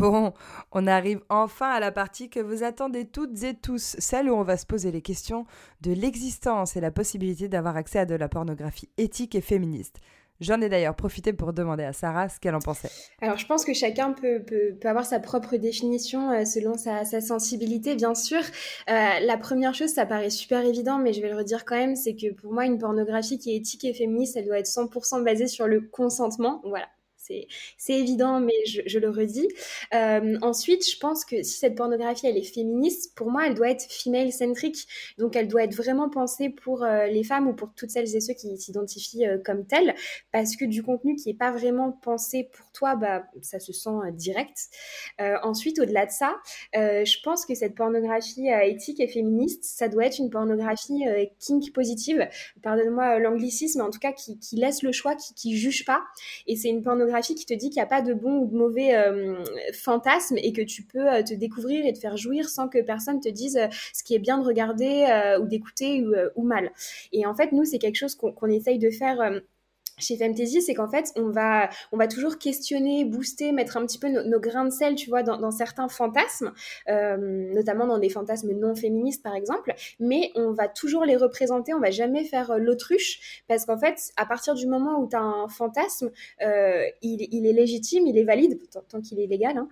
Bon, 0.00 0.32
on 0.72 0.86
arrive 0.86 1.20
enfin 1.28 1.68
à 1.68 1.78
la 1.78 1.92
partie 1.92 2.30
que 2.30 2.40
vous 2.40 2.62
attendez 2.62 3.04
toutes 3.04 3.42
et 3.42 3.52
tous, 3.52 3.96
celle 3.98 4.30
où 4.30 4.34
on 4.34 4.44
va 4.44 4.56
se 4.56 4.64
poser 4.64 4.90
les 4.90 5.02
questions 5.02 5.44
de 5.82 5.92
l'existence 5.92 6.74
et 6.74 6.80
la 6.80 6.90
possibilité 6.90 7.48
d'avoir 7.48 7.76
accès 7.76 7.98
à 7.98 8.06
de 8.06 8.14
la 8.14 8.26
pornographie 8.26 8.88
éthique 8.96 9.34
et 9.34 9.42
féministe. 9.42 10.00
J'en 10.40 10.58
ai 10.62 10.70
d'ailleurs 10.70 10.96
profité 10.96 11.34
pour 11.34 11.52
demander 11.52 11.84
à 11.84 11.92
Sarah 11.92 12.30
ce 12.30 12.40
qu'elle 12.40 12.54
en 12.54 12.60
pensait. 12.60 12.88
Alors, 13.20 13.36
je 13.36 13.44
pense 13.44 13.66
que 13.66 13.74
chacun 13.74 14.14
peut, 14.14 14.42
avoir 14.84 15.04
sa 15.04 15.20
propre 15.20 15.58
définition 15.58 16.30
euh, 16.30 16.46
selon 16.46 16.78
sa, 16.78 17.04
sa, 17.04 17.20
sensibilité, 17.20 17.94
bien 17.94 18.14
sûr. 18.14 18.40
Euh, 18.40 19.20
la 19.20 19.36
première 19.36 19.74
chose, 19.74 19.90
ça 19.90 20.06
paraît 20.06 20.30
super 20.30 20.64
évident, 20.64 20.96
mais 20.96 21.12
je 21.12 21.20
vais 21.20 21.28
le 21.28 21.36
redire 21.36 21.66
quand 21.66 21.76
même, 21.76 21.94
c'est 21.94 22.16
que 22.16 22.32
pour 22.32 22.54
moi, 22.54 22.64
une 22.64 22.78
pornographie 22.78 23.38
qui 23.38 23.52
est 23.52 23.56
éthique 23.56 23.84
et 23.84 23.92
féministe, 23.92 24.38
elle 24.38 24.46
doit 24.46 24.60
être 24.60 24.64
100% 24.64 25.22
basée 25.22 25.46
sur 25.46 25.66
le 25.66 25.82
consentement. 25.82 26.62
Voilà, 26.64 26.86
c'est 27.76 27.94
évident, 27.94 28.40
mais 28.40 28.54
je, 28.66 28.98
le 28.98 29.10
redis. 29.10 29.48
Euh, 29.94 30.36
ensuite, 30.42 30.88
je 30.88 30.98
pense 30.98 31.24
que 31.24 31.42
si 31.42 31.58
cette 31.58 31.74
pornographie, 31.74 32.26
elle 32.26 32.36
est 32.36 32.42
féministe, 32.42 33.14
pour 33.14 33.30
moi, 33.30 33.46
elle 33.46 33.54
doit 33.54 33.70
être 33.70 33.90
female-centric. 33.90 34.86
Donc, 35.18 35.36
elle 35.36 35.48
doit 35.48 35.64
être 35.64 35.74
vraiment 35.74 36.08
pensée 36.08 36.50
pour 36.50 36.82
euh, 36.82 37.06
les 37.06 37.24
femmes 37.24 37.48
ou 37.48 37.54
pour 37.54 37.72
toutes 37.74 37.90
celles 37.90 38.14
et 38.14 38.20
ceux 38.20 38.34
qui 38.34 38.56
s'identifient 38.56 39.26
euh, 39.26 39.38
comme 39.38 39.66
telles. 39.66 39.94
Parce 40.32 40.56
que 40.56 40.64
du 40.64 40.82
contenu 40.82 41.16
qui 41.16 41.28
n'est 41.28 41.36
pas 41.36 41.50
vraiment 41.50 41.92
pensé 41.92 42.50
pour 42.52 42.70
toi, 42.72 42.96
bah, 42.96 43.24
ça 43.42 43.58
se 43.58 43.72
sent 43.72 43.90
direct. 44.12 44.68
ensuite, 45.42 45.78
au-delà 45.78 46.06
de 46.06 46.10
ça, 46.10 46.36
je 46.74 47.22
pense 47.22 47.46
que 47.46 47.54
cette 47.54 47.74
pornographie 47.74 48.48
éthique 48.48 49.00
et 49.00 49.08
féministe, 49.08 49.64
ça 49.64 49.88
doit 49.88 50.06
être 50.06 50.18
une 50.18 50.30
pornographie 50.30 51.04
kink 51.38 51.72
positive. 51.72 52.28
Pardonne-moi 52.62 53.18
l'anglicisme, 53.18 53.80
en 53.80 53.90
tout 53.90 53.98
cas, 53.98 54.12
qui, 54.12 54.38
laisse 54.52 54.82
le 54.82 54.92
choix, 54.92 55.14
qui, 55.14 55.34
qui 55.34 55.56
juge 55.56 55.84
pas. 55.84 56.02
Et 56.46 56.56
c'est 56.56 56.68
une 56.68 56.82
pornographie 56.82 57.19
qui 57.28 57.46
te 57.46 57.54
dit 57.54 57.70
qu'il 57.70 57.76
n'y 57.76 57.82
a 57.82 57.86
pas 57.86 58.02
de 58.02 58.14
bon 58.14 58.38
ou 58.38 58.46
de 58.46 58.56
mauvais 58.56 58.94
euh, 58.94 59.42
fantasme 59.72 60.36
et 60.38 60.52
que 60.52 60.62
tu 60.62 60.82
peux 60.82 61.12
euh, 61.12 61.22
te 61.22 61.34
découvrir 61.34 61.86
et 61.86 61.92
te 61.92 61.98
faire 61.98 62.16
jouir 62.16 62.48
sans 62.48 62.68
que 62.68 62.80
personne 62.80 63.20
te 63.20 63.28
dise 63.28 63.56
euh, 63.56 63.66
ce 63.92 64.02
qui 64.02 64.14
est 64.14 64.18
bien 64.18 64.38
de 64.38 64.44
regarder 64.44 65.36
ou 65.40 65.46
d'écouter 65.46 66.04
ou, 66.36 66.42
mal. 66.42 66.72
Et 67.12 67.26
en 67.26 67.34
fait, 67.34 67.52
nous, 67.52 67.64
c'est 67.64 67.78
quelque 67.78 67.96
chose 67.96 68.14
qu'on 68.14 68.48
essaye 68.48 68.78
de 68.78 68.90
faire 68.90 69.40
chez 70.00 70.16
Femtasy, 70.16 70.62
c'est 70.62 70.74
qu'en 70.74 70.88
fait, 70.88 71.12
on 71.16 71.30
va, 71.30 71.68
on 71.92 71.96
va 71.96 72.08
toujours 72.08 72.38
questionner, 72.38 73.04
booster, 73.04 73.52
mettre 73.52 73.76
un 73.76 73.86
petit 73.86 73.98
peu 73.98 74.08
nos 74.08 74.40
grains 74.40 74.64
de 74.64 74.70
sel, 74.70 74.94
tu 74.94 75.08
vois, 75.10 75.22
dans, 75.22 75.50
certains 75.50 75.88
fantasmes, 75.88 76.52
euh, 76.88 77.16
notamment 77.54 77.86
dans 77.86 77.98
des 77.98 78.08
fantasmes 78.08 78.52
non 78.52 78.74
féministes, 78.74 79.22
par 79.22 79.34
exemple, 79.34 79.74
mais 79.98 80.30
on 80.34 80.52
va 80.52 80.68
toujours 80.68 81.04
les 81.04 81.16
représenter, 81.16 81.74
on 81.74 81.80
va 81.80 81.90
jamais 81.90 82.24
faire 82.24 82.52
euh, 82.52 82.58
l'autruche, 82.58 83.42
parce 83.48 83.66
qu'en 83.66 83.78
fait, 83.78 84.10
à 84.16 84.26
partir 84.26 84.54
du 84.54 84.66
moment 84.66 85.00
où 85.00 85.08
tu 85.08 85.16
as 85.16 85.22
un 85.22 85.48
fantasme, 85.48 86.10
euh, 86.42 86.84
il, 87.02 87.46
est 87.46 87.52
légitime, 87.52 88.06
il 88.06 88.18
est 88.18 88.24
valide, 88.24 88.58
tant, 88.88 89.00
qu'il 89.00 89.20
est 89.20 89.26
légal, 89.26 89.56
hein, 89.58 89.68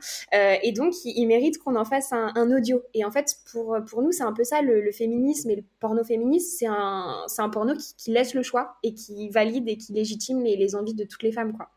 et 0.62 0.72
donc 0.72 0.94
il, 1.04 1.26
mérite 1.26 1.58
qu'on 1.58 1.76
en 1.76 1.84
fasse 1.84 2.12
un, 2.12 2.50
audio. 2.50 2.82
Et 2.94 3.04
en 3.04 3.10
fait, 3.10 3.36
pour, 3.52 3.76
pour 3.88 4.02
nous, 4.02 4.12
c'est 4.12 4.22
un 4.22 4.32
peu 4.32 4.44
ça, 4.44 4.62
le, 4.62 4.90
féminisme 4.92 5.50
et 5.50 5.56
le 5.56 5.64
porno 5.80 6.02
féministe, 6.02 6.58
c'est 6.58 6.66
un, 6.66 7.26
un 7.38 7.48
porno 7.50 7.74
qui 7.96 8.10
laisse 8.10 8.34
le 8.34 8.42
choix 8.42 8.76
et 8.82 8.94
qui 8.94 9.28
valide 9.28 9.68
et 9.68 9.76
qui 9.76 9.92
légitime 9.92 10.17
les, 10.42 10.74
envies 10.74 10.94
de 10.94 11.04
toutes 11.04 11.22
les 11.22 11.32
femmes. 11.32 11.52
Quoi. 11.52 11.70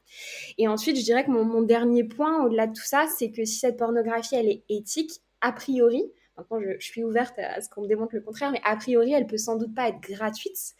Et 0.58 0.68
ensuite, 0.68 0.98
je 0.98 1.04
dirais 1.04 1.24
que 1.26 1.32
mon, 1.32 1.62
dernier 1.62 2.04
point, 2.04 2.46
au-delà 2.46 2.68
de 2.68 2.74
tout 2.74 2.84
ça, 2.84 3.06
c'est 3.18 3.32
que 3.32 3.46
si 3.46 3.60
cette 3.60 3.78
pornographie, 3.78 4.36
elle 4.36 4.50
est 4.50 4.64
éthique, 4.70 5.22
a 5.42 5.52
priori, 5.52 6.12
maintenant 6.38 6.60
je, 6.62 6.86
suis 6.86 7.04
ouverte 7.04 7.38
à 7.40 7.62
ce 7.62 7.70
qu'on 7.70 7.82
me 7.82 7.88
démontre 7.88 8.16
le 8.16 8.22
contraire, 8.22 8.52
mais 8.52 8.62
a 8.64 8.76
priori, 8.76 9.14
elle 9.14 9.28
peut 9.28 9.38
sans 9.38 9.58
doute 9.58 9.74
pas 9.74 9.90
être 9.90 10.02
gratuite 10.02 10.74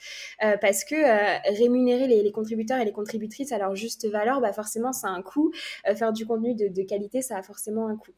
euh, 0.44 0.58
parce 0.58 0.84
que 0.84 0.96
euh, 0.96 1.40
rémunérer 1.58 2.08
les, 2.08 2.32
contributeurs 2.32 2.80
et 2.80 2.86
les 2.86 2.92
contributrices 2.92 3.52
à 3.52 3.58
leur 3.58 3.76
juste 3.76 4.08
valeur, 4.08 4.42
bah 4.42 4.54
forcément, 4.54 4.94
ça 4.94 5.08
a 5.08 5.12
un 5.12 5.22
coût. 5.22 5.52
Euh, 5.88 5.96
faire 5.96 6.14
du 6.14 6.26
contenu 6.26 6.56
de, 6.56 6.84
qualité, 6.84 7.22
ça 7.22 7.38
a 7.38 7.44
forcément 7.44 7.88
un 7.88 7.96
coût. 7.96 8.12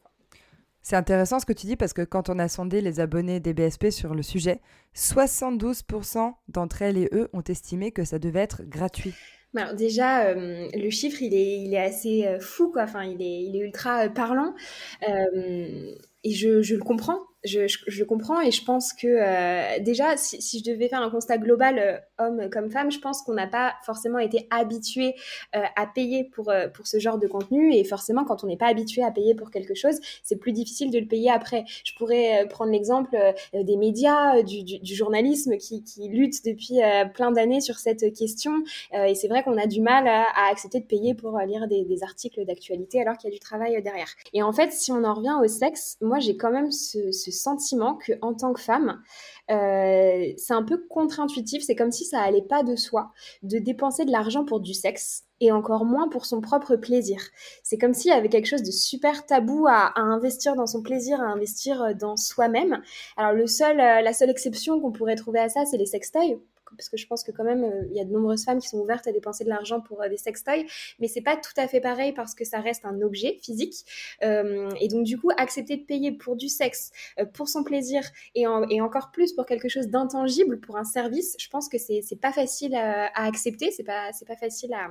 C'est 0.82 0.96
intéressant 0.96 1.40
ce 1.40 1.46
que 1.46 1.54
tu 1.54 1.66
dis 1.66 1.76
parce 1.76 1.94
que 1.94 2.02
quand 2.02 2.28
on 2.28 2.38
a 2.38 2.46
sondé 2.46 2.82
les 2.82 3.00
abonnés 3.00 3.40
des 3.40 3.54
BSP 3.54 3.88
sur 3.88 4.14
le 4.14 4.22
sujet, 4.22 4.60
72% 4.94 6.34
d'entre 6.48 6.82
elles 6.82 6.98
et 6.98 7.08
eux 7.12 7.30
ont 7.32 7.42
estimé 7.42 7.90
que 7.90 8.04
ça 8.04 8.18
devait 8.18 8.40
être 8.40 8.62
gratuit. 8.64 9.14
Alors 9.56 9.74
déjà, 9.74 10.26
euh, 10.26 10.68
le 10.74 10.90
chiffre, 10.90 11.22
il 11.22 11.34
est, 11.34 11.60
il 11.62 11.74
est 11.74 11.80
assez 11.80 12.26
euh, 12.26 12.40
fou, 12.40 12.70
quoi. 12.72 12.82
Enfin, 12.82 13.04
il 13.04 13.22
est, 13.22 13.42
il 13.44 13.56
est 13.56 13.60
ultra 13.60 14.06
euh, 14.06 14.08
parlant. 14.08 14.54
et 15.02 16.30
je, 16.32 16.62
je, 16.62 16.74
le 16.74 16.82
comprends 16.82 17.20
je, 17.44 18.04
comprends 18.04 18.40
et 18.40 18.50
je 18.50 18.64
pense 18.64 18.92
que 18.92 19.06
euh, 19.06 19.78
déjà, 19.80 20.16
si, 20.16 20.58
je 20.58 20.70
devais 20.70 20.88
faire 20.88 21.02
un 21.02 21.10
constat 21.10 21.38
global, 21.38 21.78
euh, 21.78 21.98
homme 22.18 22.48
comme 22.50 22.70
femme, 22.70 22.90
je 22.90 22.98
pense 22.98 23.22
qu'on 23.22 23.34
n'a 23.34 23.46
pas 23.46 23.74
forcément 23.84 24.18
été 24.18 24.46
habitué 24.50 25.14
euh, 25.54 25.60
à 25.76 25.86
payer 25.86 26.24
pour, 26.24 26.52
pour 26.74 26.86
ce 26.86 26.98
genre 26.98 27.18
de 27.18 27.26
contenu. 27.26 27.74
Et 27.74 27.84
forcément, 27.84 28.24
quand 28.24 28.44
on 28.44 28.46
n'est 28.46 28.56
pas 28.56 28.68
habitué 28.68 29.02
à 29.02 29.10
payer 29.10 29.34
pour 29.34 29.50
quelque 29.50 29.74
chose, 29.74 29.96
c'est 30.22 30.36
plus 30.36 30.52
difficile 30.52 30.90
de 30.90 30.98
le 30.98 31.06
payer 31.06 31.30
après. 31.30 31.64
Je 31.84 31.92
pourrais 31.96 32.46
prendre 32.48 32.72
l'exemple 32.72 33.16
des 33.52 33.76
médias, 33.76 34.42
du, 34.42 34.62
du, 34.62 34.78
du, 34.78 34.94
journalisme 34.94 35.56
qui, 35.56 35.82
qui 35.82 36.08
lutte 36.08 36.44
depuis 36.44 36.78
plein 37.14 37.30
d'années 37.30 37.60
sur 37.60 37.76
cette 37.78 38.12
question. 38.14 38.52
et 38.92 39.14
c'est 39.14 39.28
vrai 39.28 39.42
qu'on 39.42 39.58
a 39.58 39.66
du 39.66 39.80
mal 39.80 40.06
à, 40.06 40.24
à, 40.34 40.50
accepter 40.50 40.80
de 40.80 40.86
payer 40.86 41.14
pour 41.14 41.38
lire 41.40 41.66
des, 41.68 41.84
des 41.84 42.02
articles 42.02 42.44
d'actualité 42.44 43.00
alors 43.00 43.16
qu'il 43.16 43.30
y 43.30 43.32
a 43.32 43.36
du 43.36 43.40
travail 43.40 43.80
derrière. 43.82 44.08
Et 44.32 44.42
en 44.42 44.52
fait, 44.52 44.72
si 44.72 44.92
on 44.92 45.04
en 45.04 45.14
revient 45.14 45.36
au 45.42 45.48
sexe, 45.48 45.96
moi 46.00 46.18
j'ai 46.18 46.36
quand 46.36 46.50
même 46.50 46.70
ce, 46.70 47.12
ce 47.12 47.30
sentiment 47.34 47.96
que 47.96 48.12
en 48.22 48.34
tant 48.34 48.52
que 48.52 48.60
femme, 48.60 49.02
euh, 49.50 50.32
c'est 50.36 50.54
un 50.54 50.62
peu 50.62 50.78
contre-intuitif. 50.88 51.62
C'est 51.64 51.76
comme 51.76 51.92
si 51.92 52.04
ça 52.04 52.20
allait 52.20 52.42
pas 52.42 52.62
de 52.62 52.76
soi 52.76 53.10
de 53.42 53.58
dépenser 53.58 54.04
de 54.04 54.10
l'argent 54.10 54.44
pour 54.44 54.60
du 54.60 54.74
sexe 54.74 55.24
et 55.40 55.52
encore 55.52 55.84
moins 55.84 56.08
pour 56.08 56.26
son 56.26 56.40
propre 56.40 56.76
plaisir. 56.76 57.20
C'est 57.62 57.78
comme 57.78 57.92
s'il 57.92 58.10
y 58.10 58.14
avait 58.14 58.28
quelque 58.28 58.46
chose 58.46 58.62
de 58.62 58.70
super 58.70 59.26
tabou 59.26 59.66
à, 59.68 59.92
investir 60.00 60.56
dans 60.56 60.66
son 60.66 60.82
plaisir, 60.82 61.20
à 61.20 61.24
investir 61.24 61.82
euh, 61.82 61.92
dans 61.94 62.16
soi-même. 62.16 62.82
Alors 63.16 63.32
le 63.32 63.46
seul, 63.46 63.80
euh, 63.80 64.00
la 64.00 64.12
seule 64.12 64.30
exception 64.30 64.80
qu'on 64.80 64.92
pourrait 64.92 65.16
trouver 65.16 65.40
à 65.40 65.48
ça, 65.48 65.64
c'est 65.64 65.76
les 65.76 65.86
sextoys 65.86 66.40
parce 66.76 66.88
que 66.88 66.96
je 66.96 67.06
pense 67.06 67.22
que 67.24 67.32
quand 67.32 67.44
même, 67.44 67.64
euh, 67.64 67.86
il 67.90 67.96
y 67.96 68.00
a 68.00 68.04
de 68.04 68.12
nombreuses 68.12 68.44
femmes 68.44 68.58
qui 68.58 68.68
sont 68.68 68.78
ouvertes 68.78 69.06
à 69.06 69.12
dépenser 69.12 69.44
de 69.44 69.48
l'argent 69.48 69.80
pour 69.80 70.02
euh, 70.02 70.08
des 70.08 70.16
sextoys, 70.16 70.64
mais 70.98 71.08
c'est 71.08 71.22
pas 71.22 71.36
tout 71.36 71.52
à 71.56 71.68
fait 71.68 71.80
pareil 71.80 72.12
parce 72.12 72.34
que 72.34 72.44
ça 72.44 72.60
reste 72.60 72.84
un 72.84 73.00
objet 73.02 73.38
physique. 73.42 73.74
Euh, 74.22 74.70
et 74.80 74.88
donc, 74.88 75.04
du 75.04 75.18
coup, 75.18 75.30
accepter 75.36 75.76
de 75.76 75.84
payer 75.84 76.12
pour 76.12 76.36
du 76.36 76.48
sexe, 76.48 76.90
pour 77.34 77.48
son 77.48 77.64
plaisir, 77.64 78.02
et, 78.34 78.46
encore 78.46 79.10
plus 79.12 79.32
pour 79.32 79.46
quelque 79.46 79.68
chose 79.68 79.88
d'intangible, 79.88 80.60
pour 80.60 80.76
un 80.76 80.84
service, 80.84 81.36
je 81.38 81.48
pense 81.48 81.68
que 81.68 81.78
c'est 81.78 82.20
pas 82.20 82.32
facile 82.32 82.74
à, 82.74 83.06
à 83.06 83.26
accepter, 83.26 83.70
c'est 83.70 83.84
pas, 83.84 84.10
pas 84.26 84.36
facile 84.36 84.72
à 84.74 84.88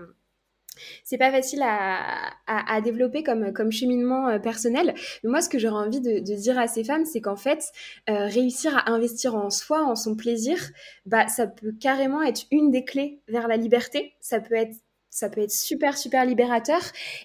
c'est 1.03 1.17
pas 1.17 1.31
facile 1.31 1.61
à, 1.63 2.33
à, 2.47 2.81
développer 2.81 3.23
comme, 3.23 3.53
comme 3.53 3.71
cheminement 3.71 4.27
euh, 4.27 4.39
personnel. 4.39 4.93
Mais 5.23 5.29
moi, 5.29 5.41
ce 5.41 5.49
que 5.49 5.59
j'aurais 5.59 5.85
envie 5.85 6.01
de, 6.01 6.19
dire 6.19 6.59
à 6.59 6.67
ces 6.67 6.83
femmes, 6.83 7.05
c'est 7.05 7.21
qu'en 7.21 7.35
fait, 7.35 7.71
euh, 8.09 8.25
réussir 8.25 8.77
à 8.77 8.91
investir 8.91 9.35
en 9.35 9.49
soi, 9.49 9.83
en 9.83 9.95
son 9.95 10.15
plaisir, 10.15 10.57
bah, 11.05 11.27
ça 11.27 11.47
peut 11.47 11.73
carrément 11.79 12.21
être 12.21 12.43
une 12.51 12.71
des 12.71 12.83
clés 12.83 13.21
vers 13.27 13.47
la 13.47 13.57
liberté. 13.57 14.13
Ça 14.19 14.39
peut 14.39 14.55
être 14.55 14.75
ça 15.13 15.29
peut 15.29 15.41
être 15.41 15.51
super 15.51 15.95
super 15.97 16.25
libérateur 16.25 16.81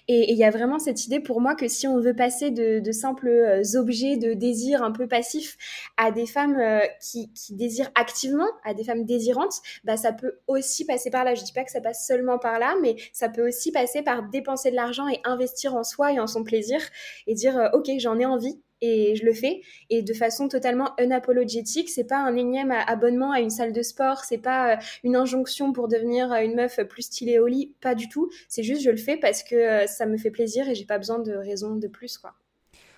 et 0.07 0.31
il 0.31 0.37
y 0.37 0.43
a 0.43 0.51
vraiment 0.51 0.77
cette 0.77 1.07
idée 1.07 1.19
pour 1.19 1.41
moi 1.41 1.55
que 1.55 1.67
si 1.67 1.87
on 1.87 1.99
veut 1.99 2.15
passer 2.15 2.51
de, 2.51 2.79
de 2.79 2.91
simples 2.91 3.27
euh, 3.27 3.63
objets 3.75 4.15
de 4.15 4.33
désir 4.33 4.83
un 4.83 4.91
peu 4.91 5.07
passifs 5.07 5.57
à 5.97 6.11
des 6.11 6.27
femmes 6.27 6.57
euh, 6.57 6.81
qui, 7.01 7.33
qui, 7.33 7.55
désirent 7.55 7.89
activement, 7.95 8.47
à 8.63 8.73
des 8.73 8.83
femmes 8.83 9.05
désirantes, 9.05 9.61
bah 9.83 9.97
ça 9.97 10.13
peut 10.13 10.39
aussi 10.47 10.85
passer 10.85 11.09
par 11.09 11.23
là. 11.23 11.33
Je 11.33 11.43
dis 11.43 11.51
pas 11.51 11.63
que 11.63 11.71
ça 11.71 11.81
passe 11.81 12.05
seulement 12.05 12.37
par 12.37 12.59
là, 12.59 12.75
mais 12.81 12.95
ça 13.11 13.27
peut 13.27 13.47
aussi 13.47 13.71
passer 13.71 14.03
par 14.03 14.29
dépenser 14.29 14.69
de 14.69 14.75
l'argent 14.75 15.07
et 15.07 15.19
investir 15.23 15.75
en 15.75 15.83
soi 15.83 16.13
et 16.13 16.19
en 16.19 16.27
son 16.27 16.43
plaisir 16.43 16.79
et 17.25 17.33
dire 17.33 17.57
euh, 17.57 17.69
ok 17.73 17.89
j'en 17.99 18.19
ai 18.19 18.25
envie 18.25 18.61
et 18.81 19.15
je 19.15 19.25
le 19.25 19.33
fais 19.33 19.61
et 19.89 20.01
de 20.01 20.13
façon 20.13 20.47
totalement 20.47 20.93
unapologétique 20.99 21.89
c'est 21.89 22.05
pas 22.05 22.19
un 22.19 22.35
énième 22.35 22.71
abonnement 22.71 23.31
à 23.31 23.39
une 23.39 23.49
salle 23.49 23.73
de 23.73 23.81
sport 23.81 24.23
c'est 24.23 24.37
pas 24.37 24.73
euh, 24.73 24.77
une 25.03 25.15
injonction 25.15 25.73
pour 25.73 25.87
devenir 25.87 26.31
euh, 26.31 26.41
une 26.41 26.55
meuf 26.55 26.79
plus 26.87 27.03
stylée 27.03 27.39
au 27.39 27.47
lit 27.47 27.73
pas 27.81 27.95
du 27.95 28.09
tout 28.09 28.29
c'est 28.47 28.63
juste 28.63 28.81
je 28.81 28.91
le 28.91 28.97
fais 28.97 29.17
parce 29.17 29.43
que 29.43 29.55
euh, 29.55 29.87
ça 29.87 30.05
me 30.05 30.17
fait 30.17 30.31
plaisir 30.31 30.67
et 30.69 30.75
j'ai 30.75 30.85
pas 30.85 30.97
besoin 30.97 31.19
de 31.19 31.33
raison 31.33 31.75
de 31.75 31.87
plus 31.87 32.17
quoi 32.17 32.33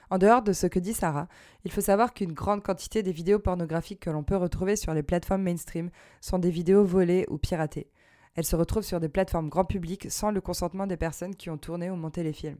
en 0.09 0.17
dehors 0.17 0.41
de 0.41 0.51
ce 0.51 0.67
que 0.67 0.77
dit 0.77 0.93
Sarah, 0.93 1.29
il 1.63 1.71
faut 1.71 1.79
savoir 1.79 2.13
qu'une 2.13 2.33
grande 2.33 2.61
quantité 2.61 3.01
des 3.01 3.13
vidéos 3.13 3.39
pornographiques 3.39 4.01
que 4.01 4.09
l'on 4.09 4.25
peut 4.25 4.35
retrouver 4.35 4.75
sur 4.75 4.93
les 4.93 5.03
plateformes 5.03 5.41
mainstream 5.41 5.89
sont 6.19 6.37
des 6.37 6.49
vidéos 6.49 6.83
volées 6.83 7.25
ou 7.29 7.37
piratées. 7.37 7.87
Elles 8.35 8.43
se 8.43 8.57
retrouvent 8.57 8.83
sur 8.83 8.99
des 8.99 9.07
plateformes 9.07 9.47
grand 9.47 9.63
public 9.63 10.07
sans 10.09 10.31
le 10.31 10.41
consentement 10.41 10.85
des 10.85 10.97
personnes 10.97 11.33
qui 11.33 11.49
ont 11.49 11.57
tourné 11.57 11.89
ou 11.89 11.95
monté 11.95 12.23
les 12.23 12.33
films. 12.33 12.57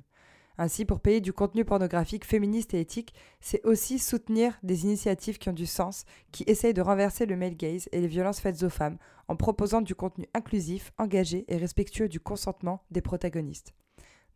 Ainsi, 0.62 0.86
pour 0.86 1.00
payer 1.00 1.21
du 1.21 1.34
contenu 1.34 1.65
pornographique 1.65 2.24
féministe 2.24 2.76
et 2.76 2.82
éthique, 2.82 3.15
c'est 3.39 3.65
aussi 3.65 3.97
soutenir 3.97 4.60
des 4.62 4.84
initiatives 4.84 5.39
qui 5.39 5.50
ont 5.50 5.54
du 5.54 5.65
sens, 5.65 6.06
qui 6.32 6.43
essayent 6.45 6.76
de 6.76 6.84
renverser 6.84 7.26
le 7.26 7.36
male 7.36 7.56
gaze 7.56 7.89
et 7.91 8.00
les 8.00 8.06
violences 8.06 8.39
faites 8.39 8.62
aux 8.62 8.69
femmes 8.69 9.00
en 9.28 9.36
proposant 9.36 9.82
du 9.82 9.95
contenu 9.95 10.28
inclusif, 10.36 10.91
engagé 11.00 11.45
et 11.47 11.58
respectueux 11.58 12.10
du 12.10 12.19
consentement 12.19 12.84
des 12.91 13.02
protagonistes. 13.02 13.74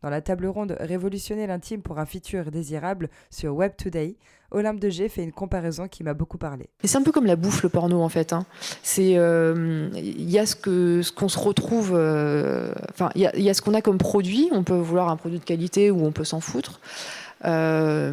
Dans 0.02 0.10
la 0.10 0.20
table 0.20 0.46
ronde 0.46 0.76
Révolutionner 0.78 1.46
l'intime 1.46 1.82
pour 1.82 1.98
un 1.98 2.06
futur 2.06 2.50
désirable 2.50 3.08
sur 3.30 3.54
Web 3.54 3.72
Today, 3.76 4.16
Olympe 4.50 4.78
de 4.78 4.88
G 4.88 5.08
fait 5.08 5.24
une 5.24 5.32
comparaison 5.32 5.88
qui 5.88 6.04
m'a 6.04 6.14
beaucoup 6.14 6.38
parlé. 6.38 6.68
C'est 6.84 6.96
un 6.96 7.02
peu 7.02 7.12
comme 7.12 7.26
la 7.26 7.36
bouffe 7.36 7.62
le 7.62 7.68
porno 7.68 8.02
en 8.02 8.08
fait. 8.08 8.32
Hein. 8.32 8.46
C'est 8.82 9.16
euh, 9.16 9.88
il 9.94 10.30
y 10.30 10.38
a 10.38 10.46
ce 10.46 10.54
qu'on 11.12 11.28
se 11.28 11.38
retrouve. 11.38 11.92
Euh, 11.94 12.72
enfin, 12.90 13.10
il 13.14 13.22
y, 13.22 13.50
a 13.50 13.54
ce 13.54 13.62
qu'on 13.62 13.74
a 13.74 13.82
comme 13.82 13.98
produit. 13.98 14.48
On 14.52 14.62
peut 14.62 14.76
vouloir 14.76 15.08
un 15.08 15.16
produit 15.16 15.38
de 15.38 15.44
qualité 15.44 15.90
ou 15.90 16.04
on 16.04 16.12
peut 16.12 16.24
s'en 16.24 16.40
foutre. 16.40 16.80
Euh, 17.46 18.12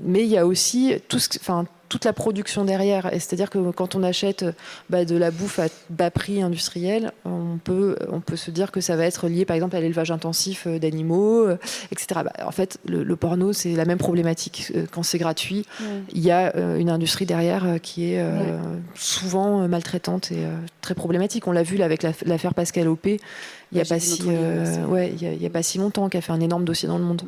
mais 0.00 0.24
il 0.24 0.30
y 0.30 0.38
a 0.38 0.46
aussi 0.46 0.94
tout 1.08 1.18
ce, 1.18 1.28
enfin 1.38 1.66
toute 1.88 2.06
la 2.06 2.14
production 2.14 2.64
derrière. 2.64 3.10
c'est-à-dire 3.12 3.50
que 3.50 3.70
quand 3.70 3.94
on 3.94 4.02
achète 4.02 4.46
bah, 4.88 5.04
de 5.04 5.14
la 5.14 5.30
bouffe 5.30 5.58
à 5.58 5.66
bas 5.90 6.10
prix 6.10 6.40
industriel, 6.40 7.12
on 7.26 7.58
peut, 7.62 7.96
on 8.10 8.20
peut 8.20 8.36
se 8.36 8.50
dire 8.50 8.72
que 8.72 8.80
ça 8.80 8.96
va 8.96 9.04
être 9.04 9.28
lié 9.28 9.44
par 9.44 9.56
exemple 9.56 9.76
à 9.76 9.80
l'élevage 9.80 10.10
intensif 10.10 10.66
d'animaux, 10.66 11.50
etc. 11.90 12.22
Bah, 12.24 12.32
en 12.46 12.50
fait, 12.50 12.78
le, 12.86 13.14
porno, 13.14 13.52
c'est 13.52 13.74
la 13.74 13.84
même 13.84 13.98
problématique. 13.98 14.72
Quand 14.90 15.02
c'est 15.02 15.18
gratuit, 15.18 15.66
il 16.14 16.22
y 16.22 16.30
a 16.30 16.56
une 16.78 16.88
industrie 16.88 17.26
derrière 17.26 17.78
qui 17.82 18.14
est 18.14 18.24
souvent 18.94 19.68
maltraitante 19.68 20.32
et 20.32 20.46
très 20.80 20.94
problématique. 20.94 21.46
On 21.46 21.52
l'a 21.52 21.62
vu 21.62 21.76
là, 21.76 21.84
avec 21.84 22.02
l'affaire 22.02 22.54
Pascal 22.54 22.88
Opé 22.88 23.20
il 23.72 23.76
n'y 23.76 23.80
a, 23.80 23.84
pas 23.86 23.98
si, 23.98 24.22
euh, 24.26 24.84
ouais, 24.86 25.14
y 25.14 25.46
a, 25.46 25.50
pas 25.50 25.62
si 25.62 25.78
longtemps, 25.78 26.10
qui 26.10 26.18
a 26.18 26.20
fait 26.20 26.32
un 26.32 26.40
énorme 26.40 26.64
dossier 26.64 26.86
dans 26.86 26.98
le 26.98 27.04
monde. 27.04 27.22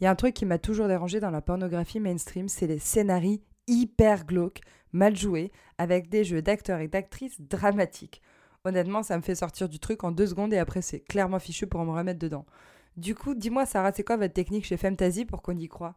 Il 0.00 0.04
y 0.04 0.06
a 0.06 0.10
un 0.10 0.14
truc 0.14 0.32
qui 0.32 0.46
m'a 0.46 0.58
toujours 0.58 0.88
dérangé 0.88 1.20
dans 1.20 1.30
la 1.30 1.42
pornographie 1.42 2.00
mainstream, 2.00 2.48
c'est 2.48 2.66
les 2.66 2.78
scénarios 2.78 3.38
hyper 3.66 4.24
glauques, 4.24 4.62
mal 4.92 5.14
joués, 5.14 5.52
avec 5.76 6.08
des 6.08 6.24
jeux 6.24 6.40
d'acteurs 6.40 6.80
et 6.80 6.88
d'actrices 6.88 7.38
dramatiques. 7.40 8.22
Honnêtement, 8.64 9.02
ça 9.02 9.16
me 9.18 9.22
fait 9.22 9.34
sortir 9.34 9.68
du 9.68 9.78
truc 9.78 10.02
en 10.02 10.10
deux 10.10 10.26
secondes 10.26 10.54
et 10.54 10.58
après 10.58 10.80
c'est 10.80 11.00
clairement 11.00 11.38
fichu 11.38 11.66
pour 11.66 11.84
me 11.84 11.92
remettre 11.92 12.18
dedans. 12.18 12.46
Du 12.96 13.14
coup, 13.14 13.34
dis-moi, 13.34 13.66
Sarah, 13.66 13.92
c'est 13.94 14.02
quoi 14.02 14.16
votre 14.16 14.34
technique 14.34 14.64
chez 14.66 14.76
Femtasy 14.76 15.24
pour 15.24 15.42
qu'on 15.42 15.56
y 15.56 15.68
croit 15.68 15.94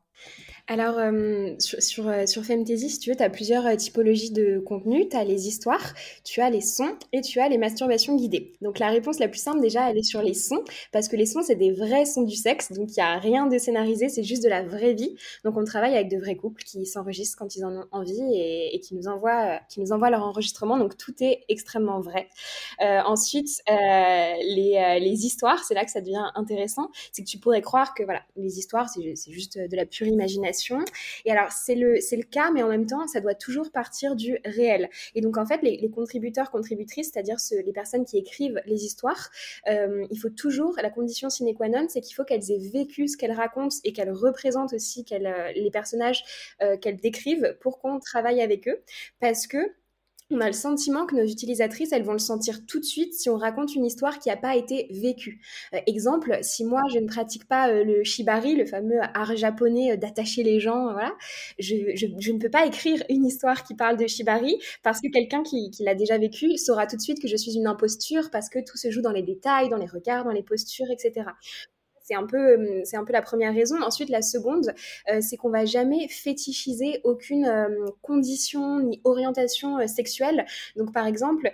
Alors, 0.68 1.00
euh, 1.00 1.56
sur, 1.58 2.08
euh, 2.08 2.28
sur, 2.28 2.46
Femtasy, 2.46 2.90
si 2.90 3.00
tu 3.00 3.10
veux, 3.10 3.16
tu 3.16 3.24
as 3.24 3.32
plusieurs 3.32 3.66
euh, 3.66 3.76
typologies 3.76 4.32
de 4.32 4.60
contenu. 4.60 5.10
Tu 5.10 5.18
as 5.18 5.24
les 5.24 5.48
histoires, 5.48 5.96
tu 6.24 6.40
as 6.40 6.52
les 6.52 6.62
sons 6.62 6.96
et 7.12 7.22
tu 7.22 7.40
as 7.40 7.50
les 7.50 7.58
masturbations 7.58 8.16
guidées. 8.16 8.54
Donc, 8.62 8.78
la 8.78 8.90
réponse 8.90 9.20
la 9.20 9.28
plus 9.28 9.42
simple, 9.42 9.60
déjà, 9.60 9.90
elle 9.90 9.98
est 9.98 10.04
sur 10.04 10.22
les 10.22 10.36
sons, 10.36 10.64
parce 10.92 11.08
que 11.08 11.16
les 11.16 11.26
sons, 11.26 11.42
c'est 11.42 11.56
des 11.56 11.72
vrais 11.72 12.06
sons 12.06 12.22
du 12.22 12.36
sexe. 12.36 12.72
Donc, 12.72 12.90
il 12.92 13.00
n'y 13.00 13.04
a 13.04 13.18
rien 13.18 13.48
de 13.48 13.58
scénarisé, 13.58 14.08
c'est 14.08 14.24
juste 14.24 14.44
de 14.44 14.50
la 14.50 14.62
vraie 14.62 14.94
vie. 14.94 15.16
Donc, 15.44 15.58
on 15.58 15.64
travaille 15.66 15.96
avec 15.96 16.10
de 16.10 16.18
vrais 16.18 16.36
couples 16.36 16.64
qui 16.64 16.86
s'enregistrent 16.86 17.38
quand 17.40 17.56
ils 17.56 17.66
en 17.66 17.76
ont 17.76 17.86
envie 17.92 18.22
et, 18.34 18.80
qui, 18.82 18.94
nous 18.94 19.08
envoient, 19.08 19.60
qui 19.68 19.82
nous 19.82 19.88
leur 19.88 20.24
enregistrement. 20.24 20.78
Donc, 20.78 20.96
tout 20.96 21.16
est 21.22 21.44
extrêmement 21.50 22.00
vrai. 22.00 22.30
ensuite, 22.80 23.62
les, 23.68 25.00
les 25.02 25.26
histoires, 25.26 25.64
c'est 25.64 25.74
là 25.74 25.84
que 25.84 25.92
ça 25.92 26.00
devient 26.00 26.32
intéressant 26.36 26.83
c'est 27.12 27.24
que 27.24 27.28
tu 27.28 27.38
pourrais 27.38 27.62
croire 27.62 27.94
que 27.94 28.04
voilà, 28.04 28.24
les 28.36 28.60
histoires, 28.60 28.90
c'est 28.90 29.32
juste 29.32 29.58
de 29.58 29.76
la 29.76 29.86
pure 29.86 30.08
imagination. 30.08 30.80
Et 31.26 31.32
alors, 31.32 31.52
c'est 31.52 31.76
le, 31.76 31.94
le 31.94 32.24
cas, 32.24 32.52
mais 32.52 32.64
en 32.64 32.68
même 32.68 32.86
temps, 32.86 33.08
ça 33.08 33.20
doit 33.20 33.36
toujours 33.36 33.72
partir 33.72 34.16
du 34.16 34.40
réel. 34.46 34.90
Et 35.16 35.22
donc, 35.22 35.38
en 35.38 35.46
fait, 35.46 35.62
les, 35.62 35.90
contributeurs, 35.90 36.52
contributrices, 36.52 37.12
c'est-à-dire 37.12 37.38
les 37.66 37.74
personnes 37.74 38.06
qui 38.06 38.18
écrivent 38.18 38.62
les 38.66 38.86
histoires, 38.86 39.30
euh, 39.68 40.06
il 40.10 40.18
faut 40.20 40.30
toujours, 40.30 40.76
la 40.82 40.90
condition 40.90 41.30
sine 41.30 41.54
qua 41.56 41.70
non, 41.70 41.86
c'est 41.90 42.02
qu'il 42.02 42.16
faut 42.16 42.24
qu'elles 42.24 42.52
aient 42.52 42.70
vécu 42.72 43.08
ce 43.08 43.18
qu'elles 43.18 43.32
racontent 43.32 43.76
et 43.84 43.94
qu'elles 43.94 44.12
représentent 44.12 44.74
aussi 44.74 45.06
euh, 45.12 45.52
les 45.56 45.72
personnages 45.72 46.24
euh, 46.62 46.78
qu'elles 46.78 46.98
décrivent 46.98 47.58
pour 47.62 47.80
qu'on 47.80 48.00
travaille 48.00 48.42
avec 48.42 48.68
eux. 48.68 48.82
Parce 49.20 49.48
que 49.48 49.58
on 50.34 50.42
a 50.42 50.48
le 50.48 50.54
sentiment 50.54 51.06
que 51.06 51.16
nos 51.16 51.24
utilisatrices, 51.24 51.92
elles 51.92 52.04
vont 52.04 52.14
le 52.14 52.20
sentir 52.20 52.66
tout 52.66 52.80
de 52.80 52.86
suite 52.86 53.14
si 53.14 53.30
on 53.30 53.38
raconte 53.38 53.76
une 53.76 53.86
histoire 53.86 54.20
qui 54.20 54.30
n'a 54.30 54.38
pas 54.38 54.56
été 54.56 54.88
vécue. 54.92 55.42
Euh, 55.74 55.80
exemple, 55.88 56.40
si 56.42 56.66
moi 56.66 56.82
je 56.94 57.00
ne 57.00 57.08
pratique 57.08 57.48
pas 57.48 57.70
euh, 57.70 57.84
le 57.84 58.04
shibari, 58.04 58.56
le 58.56 58.66
fameux 58.66 59.00
art 59.14 59.36
japonais 59.36 59.94
euh, 59.94 59.98
d'attacher 59.98 60.44
les 60.44 60.60
gens, 60.60 60.92
voilà, 60.92 61.14
je, 61.60 61.76
ne 61.76 62.40
peux 62.40 62.50
pas 62.50 62.66
écrire 62.66 63.04
une 63.10 63.26
histoire 63.26 63.64
qui 63.64 63.76
parle 63.76 63.98
de 63.98 64.08
shibari 64.08 64.58
parce 64.84 65.00
que 65.02 65.08
quelqu'un 65.12 65.44
qui, 65.44 65.70
qui 65.72 65.84
l'a 65.84 65.96
déjà 65.96 66.18
vécu 66.18 66.58
saura 66.58 66.88
tout 66.88 66.98
de 66.98 67.02
suite 67.02 67.22
que 67.22 67.28
je 67.28 67.38
suis 67.38 67.56
une 67.56 67.68
imposture 67.68 68.30
parce 68.32 68.50
que 68.50 68.60
tout 68.60 68.78
se 68.78 68.92
joue 68.92 69.02
dans 69.02 69.12
les 69.12 69.24
détails, 69.24 69.70
dans 69.70 69.78
les 69.78 69.86
regards, 69.86 70.24
dans 70.24 70.32
les 70.32 70.44
postures, 70.44 70.90
etc. 70.92 71.26
C'est 72.04 72.16
un 72.16 72.26
peu, 72.26 72.38
euh, 72.38 72.84
un 72.94 73.06
peu 73.06 73.14
la 73.14 73.22
première 73.22 73.54
raison. 73.54 73.82
Ensuite, 73.82 74.10
la 74.10 74.22
seconde, 74.22 74.74
euh, 75.10 75.20
c'est 75.22 75.38
qu'on 75.38 75.50
va 75.50 75.64
jamais 75.64 76.08
fétichiser 76.10 77.00
aucune 77.06 77.46
euh, 77.46 77.86
condition 78.02 78.80
ni 78.80 79.00
orientation 79.06 79.88
sexuelle. 79.88 80.46
Donc, 80.76 80.94
par 80.94 81.08
exemple, 81.08 81.52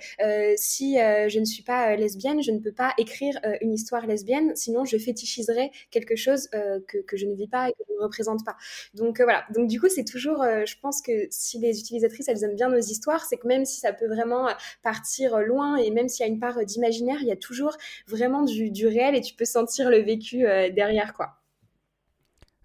si 0.58 0.96
je 0.96 1.40
ne 1.40 1.46
suis 1.46 1.64
pas 1.64 1.96
lesbienne, 1.96 2.42
je 2.42 2.52
ne 2.52 2.60
peux 2.60 2.72
pas 2.72 2.94
écrire 2.98 3.40
une 3.62 3.74
histoire 3.74 4.06
lesbienne, 4.08 4.56
sinon 4.56 4.86
je 4.86 4.98
fétichiserais 4.98 5.72
quelque 5.92 6.16
chose 6.16 6.50
que, 6.50 6.98
que, 7.06 7.18
je 7.18 7.26
ne 7.26 7.36
vis 7.36 7.48
pas 7.48 7.70
et 7.70 7.74
que 7.74 7.84
je 7.88 7.94
ne 7.94 8.04
représente 8.04 8.44
pas. 8.46 8.56
Donc 8.94 9.22
voilà. 9.22 9.46
Donc 9.54 9.68
du 9.68 9.80
coup, 9.80 9.88
c'est 9.90 10.04
toujours, 10.04 10.44
je 10.44 10.76
pense 10.82 11.02
que 11.02 11.28
si 11.30 11.60
les 11.60 11.80
utilisatrices 11.80 12.28
elles 12.28 12.44
aiment 12.44 12.56
bien 12.56 12.70
nos 12.70 12.80
histoires, 12.80 13.26
c'est 13.26 13.38
que 13.38 13.48
même 13.48 13.66
si 13.66 13.80
ça 13.80 13.94
peut 13.94 14.08
vraiment 14.08 14.48
partir 14.84 15.40
loin 15.40 15.78
et 15.78 15.92
même 15.92 16.10
s'il 16.10 16.26
y 16.26 16.30
a 16.30 16.32
une 16.32 16.40
part 16.40 16.64
d'imaginaire, 16.66 17.18
il 17.22 17.28
y 17.28 17.32
a 17.32 17.38
toujours 17.38 17.78
vraiment 18.08 18.44
du, 18.44 18.72
du 18.72 18.88
réel 18.88 19.16
et 19.16 19.22
tu 19.22 19.36
peux 19.36 19.46
sentir 19.46 19.90
le 19.90 20.00
vécu 20.00 20.39
euh, 20.46 20.70
derrière 20.70 21.14
quoi. 21.14 21.36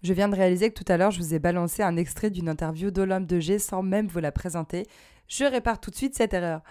Je 0.03 0.13
viens 0.13 0.29
de 0.29 0.35
réaliser 0.35 0.69
que 0.71 0.83
tout 0.83 0.91
à 0.91 0.97
l'heure, 0.97 1.11
je 1.11 1.19
vous 1.19 1.33
ai 1.33 1.39
balancé 1.39 1.81
un 1.81 1.97
extrait 1.97 2.29
d'une 2.29 2.47
interview 2.47 2.91
d'Olympe 2.91 3.25
de 3.25 3.39
G 3.39 3.57
sans 3.57 3.81
même 3.81 4.07
vous 4.07 4.19
la 4.19 4.31
présenter. 4.31 4.85
Je 5.27 5.45
répare 5.45 5.79
tout 5.79 5.89
de 5.89 5.95
suite 5.95 6.15
cette 6.15 6.33
erreur. 6.33 6.61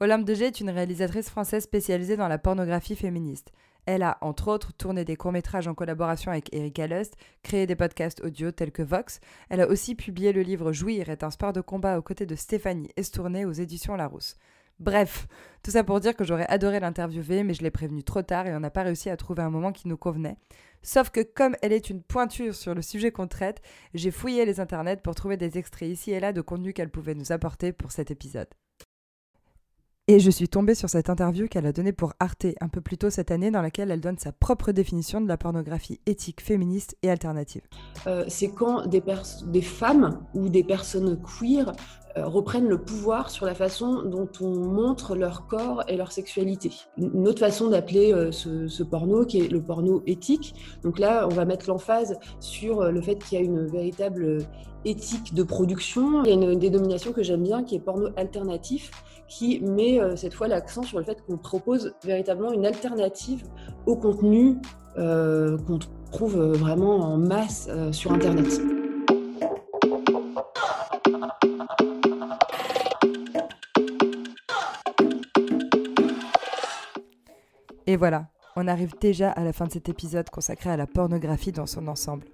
Olympe 0.00 0.24
de 0.24 0.34
G 0.34 0.46
est 0.46 0.60
une 0.60 0.70
réalisatrice 0.70 1.28
française 1.28 1.64
spécialisée 1.64 2.16
dans 2.16 2.28
la 2.28 2.38
pornographie 2.38 2.96
féministe. 2.96 3.52
Elle 3.84 4.02
a, 4.02 4.18
entre 4.20 4.48
autres, 4.48 4.72
tourné 4.72 5.04
des 5.04 5.16
courts-métrages 5.16 5.66
en 5.66 5.74
collaboration 5.74 6.30
avec 6.30 6.54
Erika 6.54 6.86
Lust, 6.86 7.16
créé 7.42 7.66
des 7.66 7.74
podcasts 7.74 8.22
audio 8.22 8.52
tels 8.52 8.70
que 8.70 8.82
Vox. 8.82 9.18
Elle 9.48 9.60
a 9.60 9.68
aussi 9.68 9.94
publié 9.94 10.32
le 10.32 10.42
livre 10.42 10.72
Jouir 10.72 11.08
est 11.08 11.24
un 11.24 11.30
sport 11.30 11.52
de 11.52 11.60
combat 11.60 11.98
aux 11.98 12.02
côtés 12.02 12.26
de 12.26 12.36
Stéphanie 12.36 12.90
Estourné 12.96 13.44
aux 13.44 13.52
éditions 13.52 13.96
Larousse. 13.96 14.36
Bref, 14.80 15.26
tout 15.64 15.72
ça 15.72 15.82
pour 15.82 15.98
dire 15.98 16.14
que 16.14 16.24
j'aurais 16.24 16.46
adoré 16.46 16.78
l'interviewer, 16.78 17.42
mais 17.42 17.54
je 17.54 17.62
l'ai 17.62 17.70
prévenue 17.70 18.04
trop 18.04 18.22
tard 18.22 18.46
et 18.46 18.54
on 18.54 18.60
n'a 18.60 18.70
pas 18.70 18.84
réussi 18.84 19.10
à 19.10 19.16
trouver 19.16 19.42
un 19.42 19.50
moment 19.50 19.72
qui 19.72 19.88
nous 19.88 19.96
convenait. 19.96 20.36
Sauf 20.82 21.10
que 21.10 21.20
comme 21.20 21.56
elle 21.62 21.72
est 21.72 21.90
une 21.90 22.02
pointure 22.02 22.54
sur 22.54 22.74
le 22.74 22.82
sujet 22.82 23.10
qu'on 23.10 23.26
traite, 23.26 23.60
j'ai 23.94 24.12
fouillé 24.12 24.44
les 24.44 24.60
internets 24.60 25.02
pour 25.02 25.16
trouver 25.16 25.36
des 25.36 25.58
extraits 25.58 25.88
ici 25.88 26.12
et 26.12 26.20
là 26.20 26.32
de 26.32 26.40
contenu 26.40 26.72
qu'elle 26.72 26.90
pouvait 26.90 27.16
nous 27.16 27.32
apporter 27.32 27.72
pour 27.72 27.90
cet 27.90 28.12
épisode. 28.12 28.48
Et 30.10 30.20
je 30.20 30.30
suis 30.30 30.48
tombée 30.48 30.74
sur 30.74 30.88
cette 30.88 31.10
interview 31.10 31.48
qu'elle 31.48 31.66
a 31.66 31.72
donnée 31.72 31.92
pour 31.92 32.14
Arte 32.18 32.46
un 32.62 32.68
peu 32.68 32.80
plus 32.80 32.96
tôt 32.96 33.10
cette 33.10 33.30
année, 33.30 33.50
dans 33.50 33.60
laquelle 33.60 33.90
elle 33.90 34.00
donne 34.00 34.16
sa 34.16 34.32
propre 34.32 34.72
définition 34.72 35.20
de 35.20 35.28
la 35.28 35.36
pornographie 35.36 36.00
éthique, 36.06 36.40
féministe 36.40 36.96
et 37.02 37.10
alternative. 37.10 37.60
Euh, 38.06 38.24
c'est 38.26 38.48
quand 38.48 38.86
des, 38.86 39.02
femmes 39.60 40.18
ou 40.32 40.48
des 40.48 40.64
personnes 40.64 41.20
queer 41.20 41.72
euh, 42.16 42.24
reprennent 42.24 42.68
le 42.68 42.80
pouvoir 42.80 43.28
sur 43.28 43.44
la 43.44 43.54
façon 43.54 44.02
dont 44.02 44.30
on 44.40 44.54
montre 44.54 45.14
leur 45.14 45.46
corps 45.46 45.84
et 45.88 45.98
leur 45.98 46.10
sexualité. 46.10 46.70
Une 46.96 47.28
autre 47.28 47.40
façon 47.40 47.68
d'appeler 47.68 48.14
euh, 48.14 48.32
ce, 48.32 48.82
porno, 48.82 49.26
qui 49.26 49.40
est 49.40 49.48
le 49.48 49.60
porno 49.60 50.02
éthique. 50.06 50.54
Donc 50.82 50.98
là, 50.98 51.28
on 51.30 51.34
va 51.34 51.44
mettre 51.44 51.68
l'emphase 51.68 52.18
sur 52.40 52.90
le 52.90 53.02
fait 53.02 53.16
qu'il 53.16 53.38
y 53.38 53.42
a 53.42 53.44
une 53.44 53.66
véritable 53.66 54.38
éthique 54.86 55.34
de 55.34 55.42
production. 55.42 56.24
Il 56.24 56.30
y 56.30 56.32
a 56.32 56.34
une 56.34 56.58
dénomination 56.58 57.12
que 57.12 57.22
j'aime 57.22 57.42
bien 57.42 57.62
qui 57.62 57.74
est 57.74 57.80
porno 57.80 58.08
alternatif, 58.16 58.90
qui 59.28 59.60
met 59.60 60.00
cette 60.16 60.34
fois 60.34 60.48
l'accent 60.48 60.82
sur 60.82 60.98
le 60.98 61.04
fait 61.04 61.22
qu'on 61.26 61.36
propose 61.36 61.94
véritablement 62.04 62.52
une 62.52 62.66
alternative 62.66 63.44
au 63.86 63.96
contenu 63.96 64.56
qu'on 64.96 65.78
trouve 66.10 66.38
vraiment 66.52 66.96
en 67.00 67.18
masse 67.18 67.68
sur 67.92 68.12
Internet. 68.12 68.60
Et 77.86 77.96
voilà, 77.96 78.26
on 78.54 78.68
arrive 78.68 78.92
déjà 79.00 79.30
à 79.30 79.44
la 79.44 79.54
fin 79.54 79.64
de 79.66 79.72
cet 79.72 79.88
épisode 79.88 80.28
consacré 80.28 80.68
à 80.68 80.76
la 80.76 80.86
pornographie 80.86 81.52
dans 81.52 81.64
son 81.66 81.88
ensemble. 81.88 82.26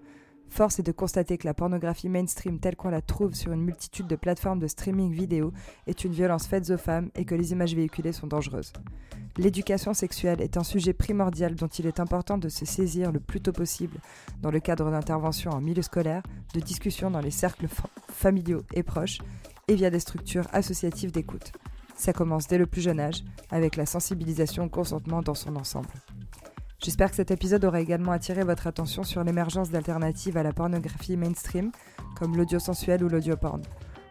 Force 0.54 0.78
est 0.78 0.84
de 0.84 0.92
constater 0.92 1.36
que 1.36 1.48
la 1.48 1.52
pornographie 1.52 2.08
mainstream 2.08 2.60
telle 2.60 2.76
qu'on 2.76 2.88
la 2.88 3.02
trouve 3.02 3.34
sur 3.34 3.50
une 3.50 3.64
multitude 3.64 4.06
de 4.06 4.14
plateformes 4.14 4.60
de 4.60 4.68
streaming 4.68 5.10
vidéo 5.10 5.52
est 5.88 6.04
une 6.04 6.12
violence 6.12 6.46
faite 6.46 6.70
aux 6.70 6.78
femmes 6.78 7.10
et 7.16 7.24
que 7.24 7.34
les 7.34 7.50
images 7.50 7.74
véhiculées 7.74 8.12
sont 8.12 8.28
dangereuses. 8.28 8.72
L'éducation 9.36 9.94
sexuelle 9.94 10.40
est 10.40 10.56
un 10.56 10.62
sujet 10.62 10.92
primordial 10.92 11.56
dont 11.56 11.66
il 11.66 11.86
est 11.86 11.98
important 11.98 12.38
de 12.38 12.48
se 12.48 12.64
saisir 12.66 13.10
le 13.10 13.18
plus 13.18 13.40
tôt 13.40 13.50
possible 13.50 13.98
dans 14.42 14.52
le 14.52 14.60
cadre 14.60 14.92
d'interventions 14.92 15.50
en 15.50 15.60
milieu 15.60 15.82
scolaire, 15.82 16.22
de 16.54 16.60
discussions 16.60 17.10
dans 17.10 17.18
les 17.18 17.32
cercles 17.32 17.66
familiaux 18.08 18.62
et 18.74 18.84
proches 18.84 19.18
et 19.66 19.74
via 19.74 19.90
des 19.90 19.98
structures 19.98 20.46
associatives 20.52 21.10
d'écoute. 21.10 21.50
Ça 21.96 22.12
commence 22.12 22.46
dès 22.46 22.58
le 22.58 22.66
plus 22.66 22.82
jeune 22.82 23.00
âge, 23.00 23.24
avec 23.50 23.74
la 23.74 23.86
sensibilisation 23.86 24.66
au 24.66 24.68
consentement 24.68 25.20
dans 25.20 25.34
son 25.34 25.56
ensemble. 25.56 25.90
J'espère 26.84 27.08
que 27.08 27.16
cet 27.16 27.30
épisode 27.30 27.64
aura 27.64 27.80
également 27.80 28.12
attiré 28.12 28.42
votre 28.44 28.66
attention 28.66 29.04
sur 29.04 29.24
l'émergence 29.24 29.70
d'alternatives 29.70 30.36
à 30.36 30.42
la 30.42 30.52
pornographie 30.52 31.16
mainstream, 31.16 31.72
comme 32.14 32.36
l'audio 32.36 32.58
sensuel 32.58 33.02
ou 33.02 33.08
l'audio 33.08 33.38
porn. 33.38 33.62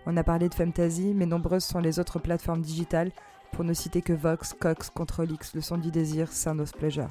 On 0.08 0.18
a 0.18 0.24
parlé 0.24 0.50
de 0.50 0.56
Femtasy, 0.56 1.14
mais 1.14 1.28
nombreuses 1.28 1.66
sont 1.66 1.78
les 1.78 2.00
autres 2.00 2.18
plateformes 2.18 2.64
digitales, 2.64 3.12
pour 3.52 3.64
ne 3.64 3.74
citer 3.74 4.02
que 4.02 4.12
Vox, 4.12 4.56
Cox, 4.60 4.90
Control 4.90 5.30
X, 5.30 5.54
Le 5.54 5.62
Son 5.62 5.78
du 5.78 5.92
Désir, 5.92 6.32
Sound 6.32 6.68
Pleasure. 6.72 7.10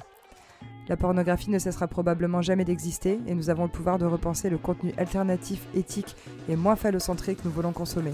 La 0.89 0.97
pornographie 0.97 1.49
ne 1.49 1.59
cessera 1.59 1.87
probablement 1.87 2.41
jamais 2.41 2.65
d'exister 2.65 3.21
et 3.25 3.33
nous 3.33 3.49
avons 3.49 3.63
le 3.63 3.71
pouvoir 3.71 3.97
de 3.97 4.05
repenser 4.05 4.49
le 4.49 4.57
contenu 4.57 4.93
alternatif, 4.97 5.65
éthique 5.75 6.17
et 6.49 6.57
moins 6.57 6.75
phallocentré 6.75 7.35
que 7.35 7.45
nous 7.45 7.51
voulons 7.51 7.71
consommer. 7.71 8.11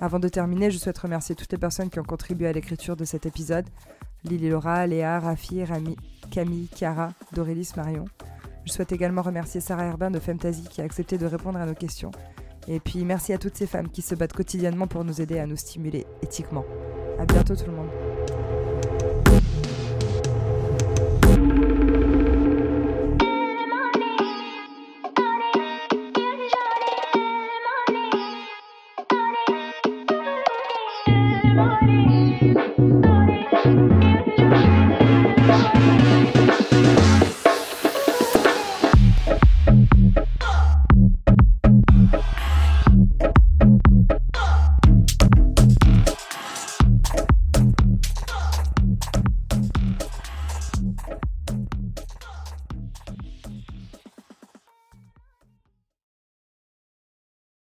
Avant 0.00 0.18
de 0.18 0.28
terminer, 0.28 0.70
je 0.70 0.78
souhaite 0.78 0.98
remercier 0.98 1.34
toutes 1.34 1.52
les 1.52 1.58
personnes 1.58 1.90
qui 1.90 2.00
ont 2.00 2.04
contribué 2.04 2.46
à 2.46 2.52
l'écriture 2.52 2.96
de 2.96 3.04
cet 3.04 3.26
épisode. 3.26 3.66
Lily 4.24 4.50
Laura, 4.50 4.86
Léa, 4.86 5.20
Rafi, 5.20 5.64
Rami, 5.64 5.96
Camille, 6.30 6.68
Chiara, 6.74 7.12
Dorélis, 7.32 7.72
Marion. 7.76 8.06
Je 8.64 8.72
souhaite 8.72 8.92
également 8.92 9.22
remercier 9.22 9.60
Sarah 9.60 9.84
Herbin 9.84 10.10
de 10.10 10.18
Femtasy 10.18 10.64
qui 10.64 10.80
a 10.80 10.84
accepté 10.84 11.18
de 11.18 11.26
répondre 11.26 11.58
à 11.58 11.66
nos 11.66 11.74
questions. 11.74 12.10
Et 12.66 12.80
puis 12.80 13.04
merci 13.04 13.32
à 13.32 13.38
toutes 13.38 13.56
ces 13.56 13.66
femmes 13.66 13.90
qui 13.90 14.00
se 14.00 14.14
battent 14.14 14.32
quotidiennement 14.32 14.86
pour 14.86 15.04
nous 15.04 15.20
aider 15.20 15.38
à 15.38 15.46
nous 15.46 15.56
stimuler 15.56 16.06
éthiquement. 16.22 16.64
À 17.18 17.26
bientôt 17.26 17.54
tout 17.54 17.66
le 17.66 17.76
monde. 17.76 17.90